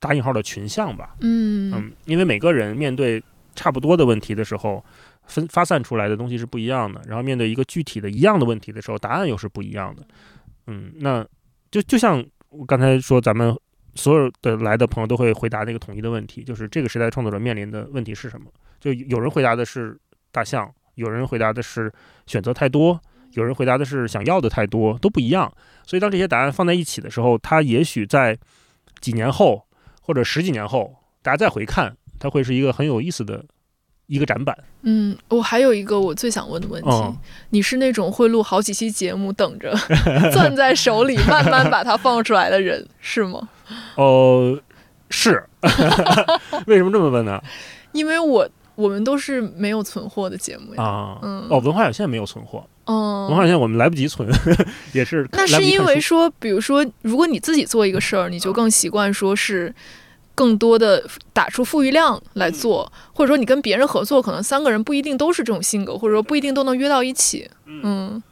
[0.00, 1.14] 打引号的群像吧。
[1.20, 3.22] 嗯嗯，因为每个人面对
[3.54, 4.84] 差不多的问题的时候，
[5.28, 10.02] 分发散出来的东西是不一样的，然后面对一个具体的一样的问题的时候，答案又是不一样的。
[10.66, 11.24] 嗯，那
[11.70, 13.56] 就就像我刚才说，咱们
[13.94, 18.50] 所有的来的朋友都会回答那个统一的问题，就是这个时代创作者面临的问题是什么？
[18.80, 19.98] 就有人回答的是
[20.32, 21.92] 大象，有人回答的是
[22.26, 23.00] 选择太多，
[23.32, 25.52] 有人回答的是想要的太多，都不一样。
[25.86, 28.38] 所以当这些答案放在一起的时候，它也许在
[29.00, 29.66] 几年后
[30.00, 33.44] 或者十几年后，大家再回看，它会是一个很有意思的
[34.08, 34.56] 一个展板。
[34.82, 37.16] 嗯，我还有一个我最想问的问题，嗯
[37.50, 39.72] 你是那种会录好几期节目等着
[40.32, 43.48] 攥在手里慢慢把它放出来的人是吗？
[43.96, 44.58] 哦，
[45.10, 45.44] 是，
[46.66, 47.40] 为什么这么问呢？
[47.92, 50.82] 因为我我们都是没有存货的节目呀。
[50.82, 54.26] 啊，嗯哦，文化有限没有存货，哦文化嗯，有限我们来不及存，
[54.92, 59.74] 也是那是因为说，比如说，如果你自己做一个事儿，你就更习惯说是
[60.38, 67.50] 更多的打出富裕量来做，或者说你跟别人合作，可能三个人不一定都是这种性格，或者说不一定都能约到一起。
[67.66, 68.22] 嗯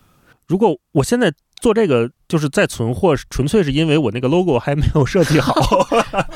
[0.47, 5.53] 如果我现在做这个，就是在存货，纯粹是因为我那个 logo 还没有设计好，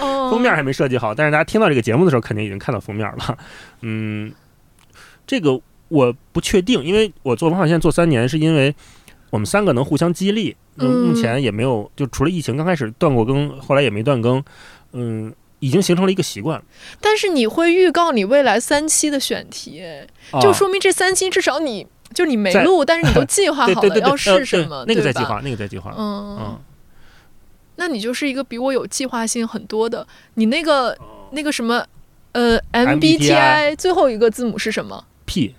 [0.01, 1.15] 哦 封面还没设计好。
[1.15, 3.39] 但是大家听到这个节目的时候，肯定已经看到封面了。
[3.83, 4.33] 嗯，
[5.25, 8.75] 这个我不确定，因为我做文化线做三年，是因为
[9.31, 10.57] 我们三个能互相激励。
[10.79, 14.43] 嗯目前也没有，就除了疫情刚开始断过更，后来也没断更。
[14.93, 16.63] 嗯，已经形成了一个习惯。
[17.01, 19.83] 但是你会预告你未来三期的选题，
[20.43, 25.95] 就说明这三期至少你就你没录，但是你都计划好了 要是什么，那个在计划，那个在计划。
[25.97, 26.59] 嗯嗯，
[27.77, 30.07] 那你就是一个比我有计划性很多的。
[30.35, 30.97] 你那个
[31.31, 31.87] 那个什么，
[32.33, 35.55] 呃 MBTI 最后一个字母是什么？P，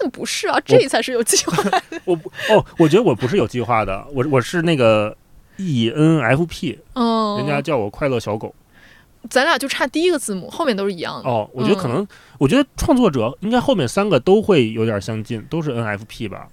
[0.00, 1.62] 那不是啊，这才是有计划。
[2.04, 5.16] 我不哦，我觉得我不是有计划的，我我是那个
[5.56, 8.54] E N F P，嗯，人家叫我快乐小狗。
[9.28, 11.28] 咱俩就差第一个字母，后面都是一样的。
[11.28, 12.06] 哦，我觉得可能，
[12.38, 16.48] 我觉得创作者应该后面三个都会有点相近，都是 N F P 吧。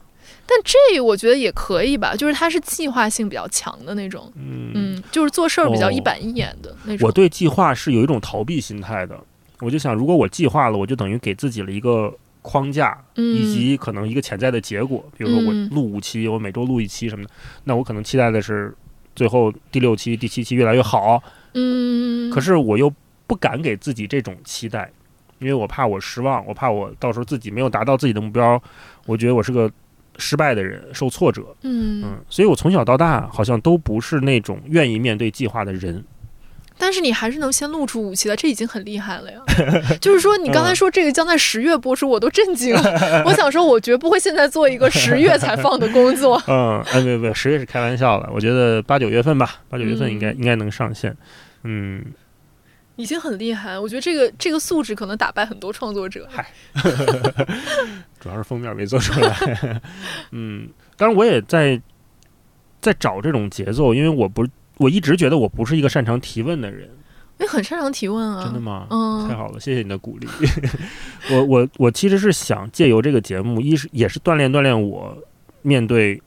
[0.46, 7.06] 但这我觉得也可以吧，就是它是计划性比较强的那种，嗯，嗯，就是做事儿比较哦一板一眼的那种。
[7.06, 9.20] 我对计划是有一种逃避心态的，
[9.60, 15.04] 我就想，如果我计划了，我就等于给自己了一个框架，嗯以及可能一个潜在的结果。
[15.18, 17.32] 比如说我嗯录五期，我每周录一期什么的，
[17.66, 18.74] 那我可能期待的是
[19.16, 21.22] 最后第六期、第七期越来越好。
[21.58, 22.94] 嗯，可是我又
[23.26, 24.92] 不敢给自己这种期待，
[25.40, 28.62] 因为我怕我失望，我怕我到时候自己没有达到自己的目标，
[29.06, 29.70] 我觉得我是个
[30.18, 31.44] 失败的人，受挫折。
[31.64, 36.04] 嗯，嗯，所以我从小到大好像都不是那种愿意面对计划的人。
[36.80, 39.40] 但是你还是能先露出武器的，这已经很厉害了呀。
[40.00, 43.24] 就是说，你刚才说这个将在十月播出，我都震惊了。
[43.26, 46.40] 我想说，我绝不会现在做一个十月才放的工作。
[46.48, 51.18] 嗯，哎，没有没有，十月是开玩笑的，我觉得八九月份吧，八九月份应该、嗯应该能上线。
[51.64, 52.04] 嗯，
[52.96, 56.28] 已经很厉害，我觉得这个这个素质可能打败很多创作者。
[56.30, 56.52] 嗨
[58.20, 59.82] 主要是封面没做出来。
[60.32, 61.82] 嗯，当然我也在
[62.82, 64.48] 在找这种节奏，因为我不
[64.78, 66.90] 我一直觉得我不是一个擅长提问的人。
[67.40, 68.88] 你很擅长提问啊，真的吗？
[68.90, 70.28] 嗯太好了，谢谢你的鼓励。
[71.30, 75.16] 我我我其实是想借由这个节目，一是也是锻炼锻炼我
[75.62, 76.20] 面对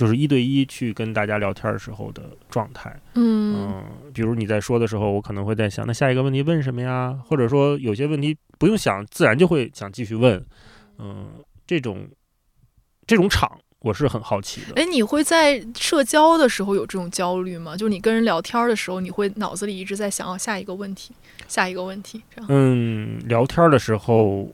[0.00, 2.90] 就是一对一去跟大家聊天的时候的状态。
[3.16, 7.14] 嗯嗯，比如你在说的时候，我可能会在想，那下一个问题问什么呀？
[7.26, 10.42] 或者说有些问题不用想，自然就会想继续问。
[10.98, 11.28] 嗯，
[11.66, 12.08] 这种
[13.06, 14.80] 这种场我是很好奇的。
[14.80, 17.76] 哎，你会在社交的时候有这种焦虑吗？
[17.76, 21.12] 就是你跟人聊天的时候，你会脑子里一直在想，要，下一个问题，
[21.46, 22.46] 下一个问题，这样。
[22.48, 24.50] 嗯，聊天的时候，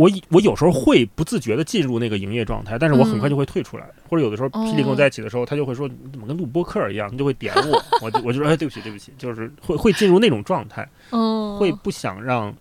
[0.00, 3.84] 我我有时候会不自觉的进入那个营业状态，但是我很快就会退出来。
[4.08, 12.54] 或者有的时候，霹雳跟我在一起的时候，他就会说：“你怎么跟录播客一样？”你就会点我，我就我就说：“哎，对不起，对不起。”就是会会进入那种状态，嗯，会不想让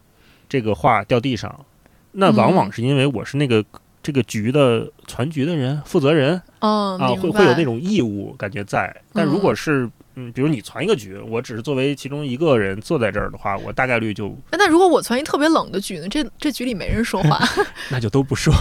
[0.49, 1.65] 这个话掉地上。
[2.11, 3.63] 那往往是因为我是那个
[4.03, 8.93] 这个局的全局的人、负责人嗯，啊，会会有那种义务感觉在。
[9.13, 9.89] 但如果是
[10.19, 16.09] 嗯，比如你传一个局，我只是作为其中一个人坐在这儿的话，我大概率就哎那如果我传一特别冷的局呢？
[16.09, 17.39] 这这局里没人说话，
[17.89, 18.53] 那就都不说。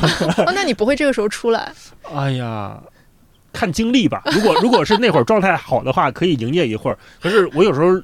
[0.47, 1.73] 哦，那你不会这个时候出来？
[2.15, 2.81] 哎呀，
[3.53, 4.23] 看经历吧。
[4.27, 6.99] 如果如果是那会儿状态好的话，可以营业一会儿。
[7.21, 8.01] 可是我有时候，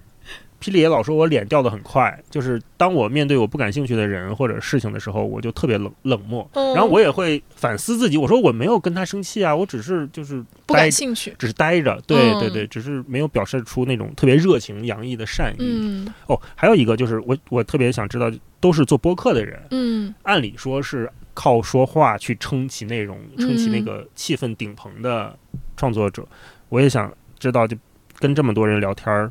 [0.65, 6.49] 霹雳也老说我脸掉的很快，就是当我面对我不感兴趣的人或者事情的时候，我就特别冷冷漠。
[6.55, 11.35] 嗯然后我也会反思自己，我说我没有跟他生气啊，我只是就是不感兴趣。
[11.39, 15.57] 只是待着，对嗯对对，只是没有表示出那种特别热情洋溢的善意。
[15.61, 25.37] 嗯哦，还有一个就是我我特别想知道，都是做播客的人，嗯按理说是靠说话去撑起内容、撑起那嗯个气氛顶棚的
[25.77, 26.27] 创作者，
[26.71, 27.77] 我也想知道，就
[28.19, 29.31] 跟这么多人聊天儿，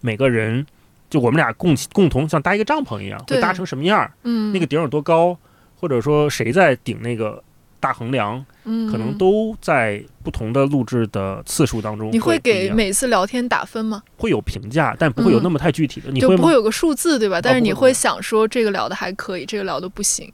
[0.00, 0.64] 每个人
[1.10, 4.12] 就我们俩共共同像搭一个帐篷一样，会搭成什么样儿？
[4.24, 5.36] 嗯，那个顶有多高，
[5.80, 7.42] 或者说谁在顶那个
[7.80, 12.10] 大横梁，嗯，可能都在不同的录制的次数当中。
[12.12, 14.02] 你会给每次聊天打分吗？
[14.16, 16.10] 会有评价，但不会有那么太具体的。
[16.10, 17.40] 你会不会有个数字对吧？
[17.40, 20.32] 但是你会想说这个聊的还可以，这个聊的不行。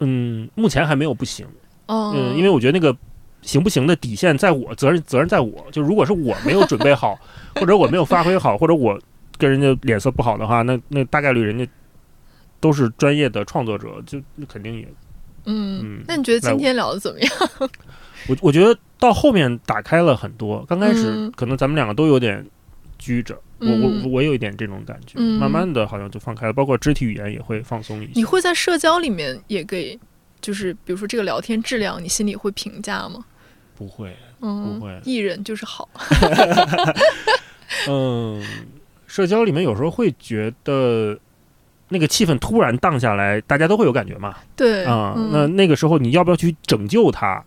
[0.00, 1.46] 嗯，目前还没有不行。
[1.86, 2.96] 嗯，因为我觉得那个
[3.46, 5.66] 行不行的底线在我，责任责任在我。
[5.72, 7.18] 就如果是我没有准备好，
[7.58, 9.00] 或者我没有发挥好，或者我
[9.38, 11.66] 跟人家脸色不好的话，那那大概率人家
[12.60, 14.86] 都是专业的创作者，就那肯定也。
[15.44, 17.30] 嗯，那你觉得今天聊的怎么样？
[18.28, 22.44] 我 我觉得到后面打开了很多，刚开始可能咱们两个都有点
[22.98, 28.12] 拘着，我我我有一点这种感觉，慢慢的好像就放开了，包括肢体语言也会放松一些。
[28.14, 29.96] 你会在社交里面也给，
[30.40, 33.24] 就是比如说这个聊天质量，你心里会评价吗？
[33.76, 35.88] 不会，不会，艺人就是好。
[37.88, 38.42] 嗯，
[39.06, 41.18] 社交里面有时候会觉得。
[41.88, 44.34] 那个气氛突然荡下来，大家都会有感觉嘛？
[44.56, 47.40] 对啊，那那个时候你要不要去拯救他？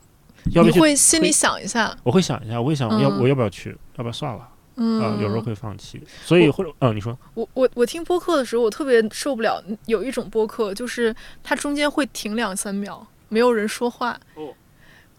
[0.51, 1.93] 要你会心里想一下？
[2.03, 3.77] 我会想一下，我会想要我要不要去？
[3.97, 4.47] 要不要算了？
[4.77, 6.01] 嗯，有时候会放弃。
[6.23, 14.17] 所以或者嗯，你说我我我听播客的时候，我特别受不了有一种播客，就是它中间会停两三秒，没有人说话。
[14.35, 14.53] 哦。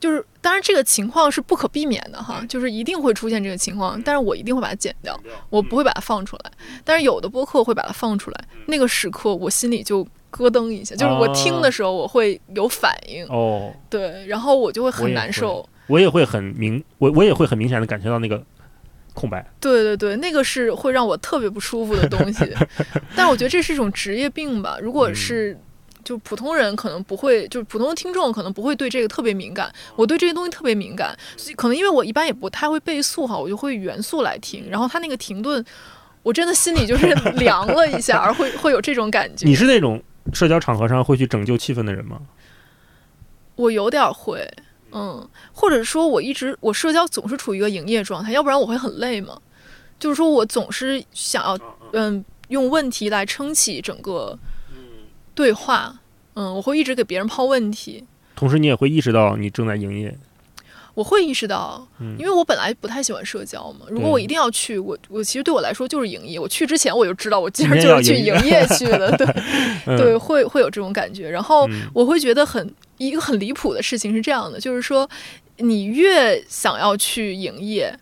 [0.01, 5.15] 就是，当然这个情况是不可避免的哈，就是一定会出现这个情况，但是我一定会把它剪掉，
[5.51, 6.51] 我不会把它放出来。
[6.83, 13.27] 但是有的播客会把它放出来，那个时刻我心里就咯噔一下，就是我听的时候我会有反应。
[13.27, 18.43] 哦，对，然后我就会很难受，我也会很明，我我也会很明显的感觉到那个
[19.13, 22.51] 空白，对对对，那个是会让我特别不舒服的东西，
[23.15, 25.59] 但我觉得这是一种职业病吧，如果是。
[26.05, 29.73] 就普通人可能不会，就是普通的听众可能不会对这个特别敏感。
[29.97, 34.69] 我对这些东西特别敏感，所以可能因为我一般也不太会倍速哈，我就会原速来听。
[34.71, 35.65] 然后他那个停顿，
[36.23, 37.07] 我真的心里就是
[37.37, 39.47] 凉了一下， 而会会有这种感觉。
[39.47, 40.03] 你是那种
[40.33, 42.21] 社交场合上会去拯救气氛的人吗？
[43.57, 44.51] 我有点会，
[44.93, 49.39] 嗯，或者说我一直我社交总是处于一个营业状态，要不然我会很累嘛。
[49.99, 51.59] 就是说我总是想要
[51.93, 54.39] 嗯用问题来撑起整个。
[55.41, 55.99] 对话，
[56.35, 58.05] 嗯，我会一直给别人抛问题，
[58.37, 60.15] 同时你也会意识到你正在营业。
[60.93, 61.89] 我会意识到，
[62.19, 63.87] 因为我本来不太喜欢社交嘛。
[63.89, 66.39] 如果我一定要去，我我其实对我来说就是营业。
[66.39, 71.31] 我去之前我就知道，我今儿就是去营业去的， 对对，会会有这种感觉。
[71.31, 75.09] 然后我会觉得很一个很离谱的事情是这样的，就是说
[75.57, 77.99] 你越想要去营业，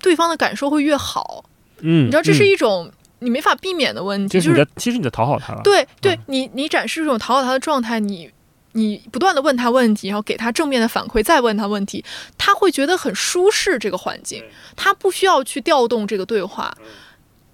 [0.00, 1.44] 对方的感受会越好。
[1.80, 2.88] 嗯，你知道这是一种。
[3.20, 5.60] 你没法避免的问题，就是其实你在讨好他了。
[5.62, 8.30] 对，对你，你展示这种讨好他的状态，你
[8.72, 12.04] 你不断的问他问题，然后给他正面的反馈，再问他问题，
[12.36, 13.78] 他会觉得很舒适。
[13.78, 14.44] 这个环境，
[14.76, 16.72] 他不需要去调动这个对话。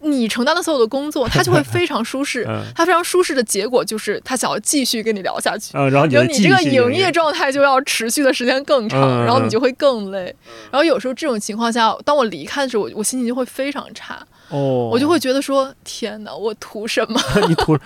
[0.06, 2.46] 你承担的所有的工作，他就会非常舒适。
[2.74, 5.70] 他非常舒适的结果就是他想要继续跟你聊下去。
[5.72, 10.24] 然后你这个营业状态就要持续的时间更长，然后你就会更累。
[10.70, 14.22] 然后有时候这种情况下，当我离开的时候，我我心情就会非常差。
[14.50, 17.20] 哦，我就会觉得说，天哪，我图什么？
[17.48, 17.76] 你图，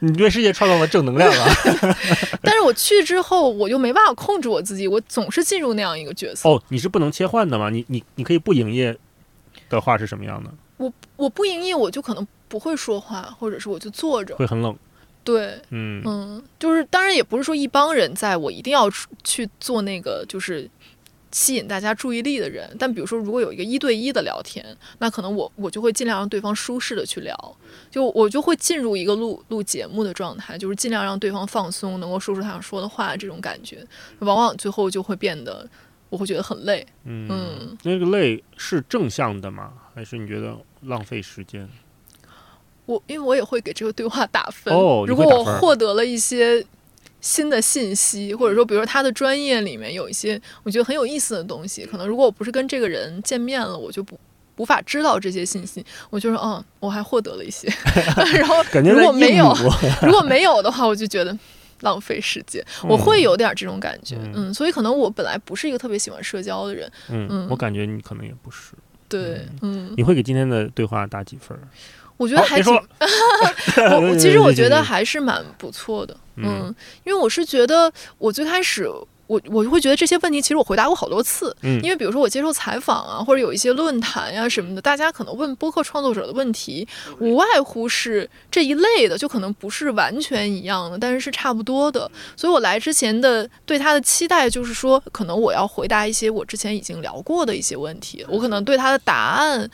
[0.00, 1.46] 你对世界创造了正能量啊！
[2.42, 6.48] 但是我去之后，我就没办法控制我自己，我总是进入那样一个角色。
[6.48, 7.70] 哦，你是不能切换的吗？
[7.70, 8.96] 你你你可以不营业
[9.68, 10.50] 的话是什么样的？
[10.78, 14.76] 我我不营业，我就可能不会说话，或者是我就坐着，会很冷。
[15.24, 18.88] 对，嗯嗯，就是当然也不是说一帮人在我一定要
[19.24, 20.70] 去做那个，就是
[21.32, 22.68] 吸引大家注意力的人。
[22.78, 24.64] 但比如说，如果有一个一对一的聊天，
[24.98, 27.56] 那可能我我就会尽量让对方舒适的去聊，
[27.90, 33.86] 就我就会进入一个录录节目的状态，就是尽量让对方放松，能够说出他想说的话，这种感觉，
[34.20, 35.68] 往往最后就会变得
[36.08, 36.86] 我会觉得很累。
[37.04, 39.72] 嗯，那个累是正向的吗？
[39.94, 41.68] 还是你觉得浪费时间？
[42.86, 44.72] 我因为我也会给这个对话打分。
[44.72, 46.64] 哦，如果我获得了一些
[47.26, 54.16] 新的信息，或者说，比如说他的专业里面有一些我觉得很有意思的东西，可能如果我不是跟这个人见面了，我就不
[54.58, 55.84] 无法知道这些信息。
[56.08, 57.68] 我就说，嗯，我还获得了一些。
[58.38, 59.52] 然后如果没有，
[60.06, 61.36] 如果没有的话，我就觉得
[61.80, 62.64] 浪费时间。
[62.84, 66.88] 我会有点这种感觉，嗯，所以可能我本来不是一个特别喜欢社交的人。
[67.08, 68.74] 嗯，我感觉你可能也不是。
[69.08, 71.58] 对，嗯，你会给今天的对话打几分？
[72.16, 72.74] 我觉得还挺，
[74.08, 76.74] 我其实我觉得 还是蛮不错的，嗯，
[77.04, 78.90] 因为我是觉得我最开始。
[79.28, 86.86] 我我就会觉得这些问题其实我回答过好多次，嗯，因为比如说我接受采访啊，或者有一些论坛呀什么的，大家可能问播客创作者的问题，
[87.18, 92.08] 无外乎是这一类的，就可能不是完全一样的，但是是差不多的。
[92.36, 99.68] 所以我来之前的对他的期待就是说，可能我要回答一些我之前已经聊过的一些问题，我可能对他的答案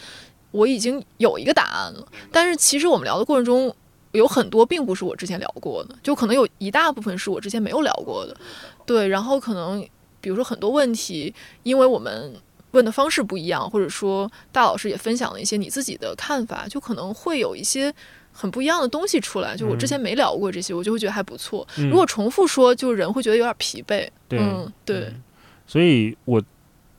[0.53, 2.07] 我已经有一个答案了。
[2.31, 3.75] 但是其实我们聊的过程中。
[4.13, 8.37] 有很多并不是我之前聊过的，就可能有一大部分是我之前没有聊过的，
[8.85, 9.83] 对，然后可能
[10.21, 12.31] 比如说很多问题，因为我们
[12.73, 17.91] 问的方式不一样，或者说大老师也分享了一些你自己的看法，就可能会有一些
[18.33, 21.67] 很不一样的东西出来，就我之前没聊过这些，我就会觉得还不错。
[21.79, 24.07] 嗯如果重复说，就人会觉得有点疲惫。
[24.29, 25.23] 对嗯，对，嗯
[25.67, 26.43] 所以我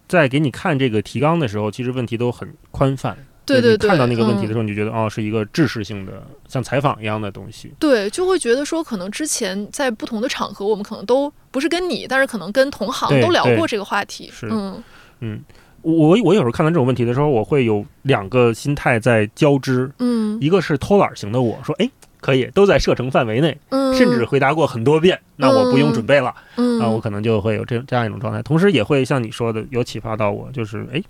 [0.08, 3.16] 在给你看这个提纲的时候，其实问题都很宽泛。
[3.46, 7.74] 对对对，看到那个问题的嗯时候，你就觉得哦，是一个知识性的，像采访一样的东西。
[7.80, 14.30] 对，就会觉得说，可能之前在不同的场合，我们可能都不是跟你，但是可能跟同行都聊过这个话题。
[14.34, 14.82] 是嗯
[15.20, 15.42] 嗯，
[15.82, 21.90] 我我有时候看到这种问题的时候，我会有两个心态在交织，嗯一个是偷懒型的我说，哎，
[22.22, 26.34] 可以，都在射程范围内，嗯，甚至回答过很多遍，那我不用准备了。
[26.56, 31.02] 嗯那，我可能就会有这这样一种状态，同时也会像你说的，有启发到我，就是哎，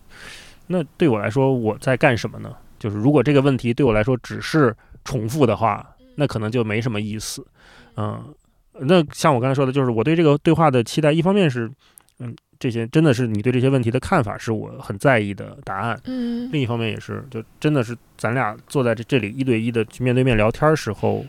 [0.73, 2.51] 那对我来说我在干什么呢？
[2.79, 4.75] 就是如果这个问题对我来说只是
[5.05, 7.45] 重复的话，那可能就没什么意思。
[7.95, 8.33] 嗯，
[8.79, 11.69] 那像我刚才说的，就是我对这个对话的期待，一方面是，
[12.17, 21.23] 嗯，这些真的是你对这些问题的看法是我很在意的答案，嗯另一方面也是，就真的是咱俩坐在这这里一对一的去面对面聊天时候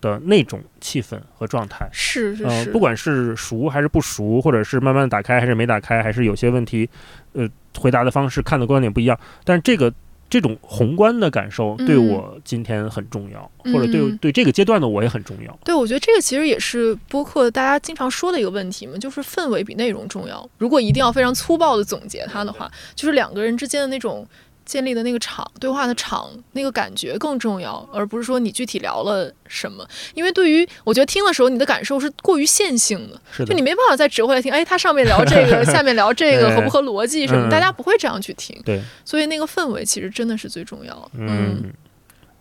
[0.00, 1.84] 的那种气氛和状态。
[1.84, 6.88] 呃，是是是，不管是熟还是不熟，或者是慢慢打开还是没打开，还是有些问题，
[7.32, 7.48] 呃，
[7.78, 9.92] 回答的方式、看的观点不一样，但是这个
[10.30, 15.58] 这种宏观的感受对嗯我今天很重要，或者对嗯对这个阶段的我也很重要。
[15.64, 20.46] 对，我觉得这个其实也是播客大家经常说的一个问题嘛，就是氛围比内容重要。
[20.58, 24.26] 如果一定要非常粗暴的总结它的话，就是两个人之间的那种
[24.68, 29.88] 建立的那个场对话的场那个感觉更重要，而不是说你具体聊了什么。
[30.12, 38.60] 因为对于我觉得听的时候，你的感受是过于线性的，是的就你，没办法再折回来听，哎，他上面聊这个， 下面聊这个，哎合不合逻辑什么，嗯大家不会这样去听。
[38.62, 41.10] 对，所以那个氛围其实真的是最重要的。
[41.14, 41.72] 嗯，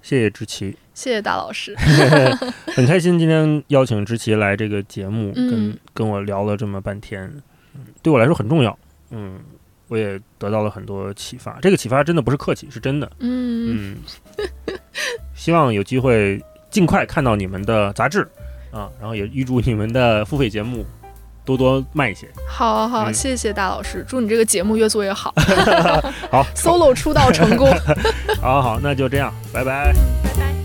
[0.01, 1.73] 谢谢知奇，谢谢大老师。
[2.75, 7.23] 很开心今天邀请知奇来这个节目，跟嗯跟我聊了这么半天，
[7.73, 8.77] 嗯，对我来说很重要，
[9.11, 9.39] 嗯。
[9.87, 13.09] 我也得到了很多启发，这个启发真的不是客气，是真的。
[13.19, 13.95] 嗯，
[14.67, 14.77] 嗯，
[15.35, 18.27] 希望有机会尽快看到你们的杂志
[18.71, 20.85] 啊，然后也预祝你们的付费节目
[21.45, 22.27] 多多卖一些。
[22.47, 25.33] 好好好，嗯谢谢大老师，祝你这个节目越做越好。
[26.29, 27.71] 好， solo 出道成功。
[28.41, 29.93] 好好，那就这样，拜拜。
[30.23, 30.56] 拜拜。